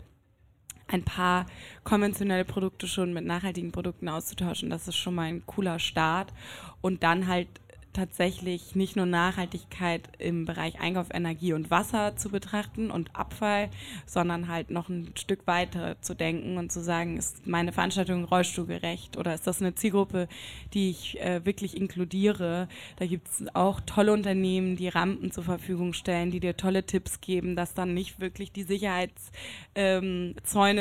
[0.87, 1.45] ein paar
[1.83, 4.69] konventionelle Produkte schon mit nachhaltigen Produkten auszutauschen.
[4.69, 6.33] Das ist schon mal ein cooler Start.
[6.81, 7.47] Und dann halt
[7.93, 13.69] tatsächlich nicht nur Nachhaltigkeit im Bereich Einkauf, Energie und Wasser zu betrachten und Abfall,
[14.05, 19.17] sondern halt noch ein Stück weiter zu denken und zu sagen, ist meine Veranstaltung rollstuhlgerecht
[19.17, 20.27] oder ist das eine Zielgruppe,
[20.73, 22.67] die ich äh, wirklich inkludiere?
[22.97, 27.21] Da gibt es auch tolle Unternehmen, die Rampen zur Verfügung stellen, die dir tolle Tipps
[27.21, 30.35] geben, dass dann nicht wirklich die Sicherheitszäune ähm,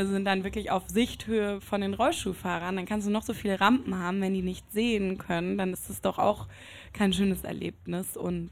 [0.06, 2.76] sind dann wirklich auf Sichthöhe von den Rollstuhlfahrern.
[2.76, 5.90] Dann kannst du noch so viele Rampen haben, wenn die nicht sehen können, dann ist
[5.90, 6.46] es doch auch
[6.93, 8.16] kein schönes Erlebnis.
[8.16, 8.51] Und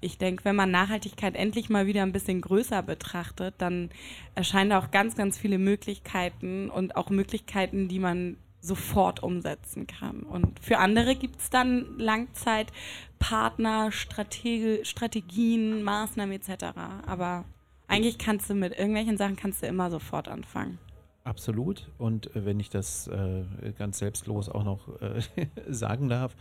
[0.00, 3.90] ich denke, wenn man Nachhaltigkeit endlich mal wieder ein bisschen größer betrachtet, dann
[4.34, 10.20] erscheinen auch ganz, ganz viele Möglichkeiten und auch Möglichkeiten, die man sofort umsetzen kann.
[10.20, 16.64] Und für andere gibt es dann Langzeitpartner, Strategi Strategien, Maßnahmen etc.
[17.06, 17.44] Aber
[17.88, 20.78] eigentlich kannst du mit irgendwelchen Sachen kannst du immer sofort anfangen.
[21.24, 21.88] Absolut.
[21.98, 23.44] Und äh, wenn ich das äh,
[23.78, 25.20] ganz selbstlos auch noch äh,
[25.68, 26.36] sagen darf,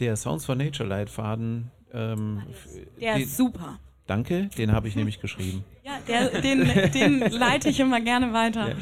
[0.00, 1.70] der Sounds for Nature Leitfaden.
[1.92, 2.42] Ähm,
[3.00, 3.78] der den, ist super.
[4.06, 5.64] Danke, den habe ich nämlich geschrieben.
[5.88, 8.68] Ja, der, den, den leite ich immer gerne weiter.
[8.68, 8.74] Ja,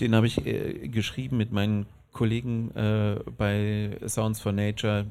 [0.00, 5.04] den habe ich äh, geschrieben mit meinen Kollegen äh, bei Sounds for Nature.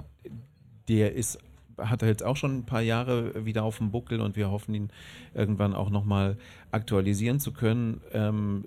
[0.88, 1.38] Der ist
[1.78, 4.74] hat er jetzt auch schon ein paar Jahre wieder auf dem Buckel und wir hoffen
[4.74, 4.90] ihn
[5.34, 6.38] irgendwann auch nochmal
[6.72, 8.02] aktualisieren zu können.
[8.14, 8.66] Ähm,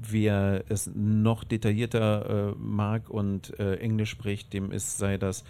[0.00, 5.44] wer es noch detaillierter äh, mag und äh, Englisch spricht, dem ist sei das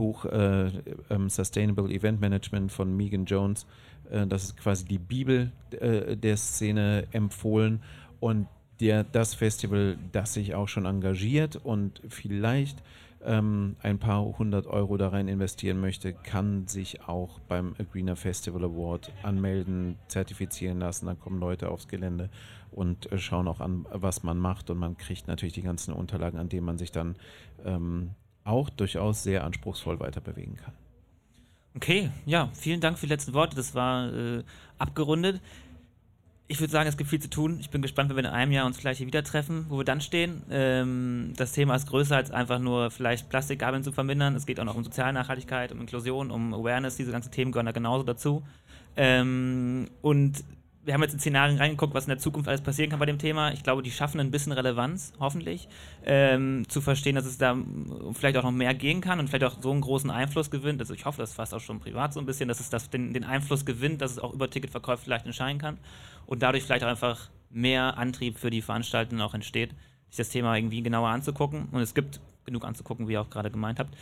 [0.00, 0.70] Buch äh,
[1.10, 3.66] ähm, Sustainable Event Management von Megan Jones.
[4.10, 7.82] Äh, das ist quasi die Bibel äh, der Szene empfohlen
[8.18, 8.46] und
[8.80, 12.82] der, das Festival, das sich auch schon engagiert und vielleicht
[13.22, 18.64] ähm, ein paar hundert Euro da rein investieren möchte, kann sich auch beim Greener Festival
[18.64, 21.04] Award anmelden, zertifizieren lassen.
[21.04, 22.30] Dann kommen Leute aufs Gelände
[22.70, 24.70] und äh, schauen auch an, was man macht.
[24.70, 27.16] Und man kriegt natürlich die ganzen Unterlagen, an denen man sich dann
[27.66, 28.12] ähm,
[28.44, 30.72] auch durchaus sehr anspruchsvoll weiter bewegen kann.
[31.76, 33.56] Okay, ja, vielen Dank für die letzten Worte.
[33.56, 34.42] Das war äh,
[34.78, 35.40] abgerundet
[36.50, 37.58] ich würde sagen, es gibt viel zu tun.
[37.60, 39.84] Ich bin gespannt, wenn wir in einem Jahr uns vielleicht hier wieder treffen, wo wir
[39.84, 40.42] dann stehen.
[40.50, 44.34] Ähm, das Thema ist größer als einfach nur vielleicht Plastikgabeln zu vermindern.
[44.34, 46.96] Es geht auch noch um soziale Nachhaltigkeit, um Inklusion, um Awareness.
[46.96, 48.42] Diese ganzen Themen gehören da genauso dazu.
[48.96, 50.42] Ähm, und
[50.82, 53.18] wir haben jetzt in Szenarien reingeguckt, was in der Zukunft alles passieren kann bei dem
[53.18, 53.52] Thema.
[53.52, 55.68] Ich glaube, die schaffen ein bisschen Relevanz, hoffentlich,
[56.04, 57.56] ähm, zu verstehen, dass es da
[58.12, 60.80] vielleicht auch noch mehr gehen kann und vielleicht auch so einen großen Einfluss gewinnt.
[60.80, 63.12] Also ich hoffe, das fast auch schon privat so ein bisschen, dass es das den,
[63.12, 65.78] den Einfluss gewinnt, dass es auch über Ticketverkäufe vielleicht entscheiden kann
[66.26, 69.74] und dadurch vielleicht auch einfach mehr Antrieb für die Veranstaltenden auch entsteht,
[70.08, 71.68] sich das Thema irgendwie genauer anzugucken.
[71.72, 73.94] Und es gibt genug anzugucken, wie ihr auch gerade gemeint habt.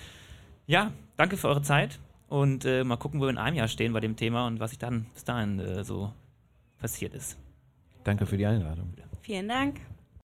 [0.67, 1.99] Ja, danke für eure Zeit
[2.29, 4.71] und äh, mal gucken, wo wir in einem Jahr stehen bei dem Thema und was
[4.71, 6.13] sich dann bis dahin äh, so
[6.79, 7.37] passiert ist.
[8.05, 8.95] Danke für die Einladung.
[9.23, 9.81] Vielen Dank.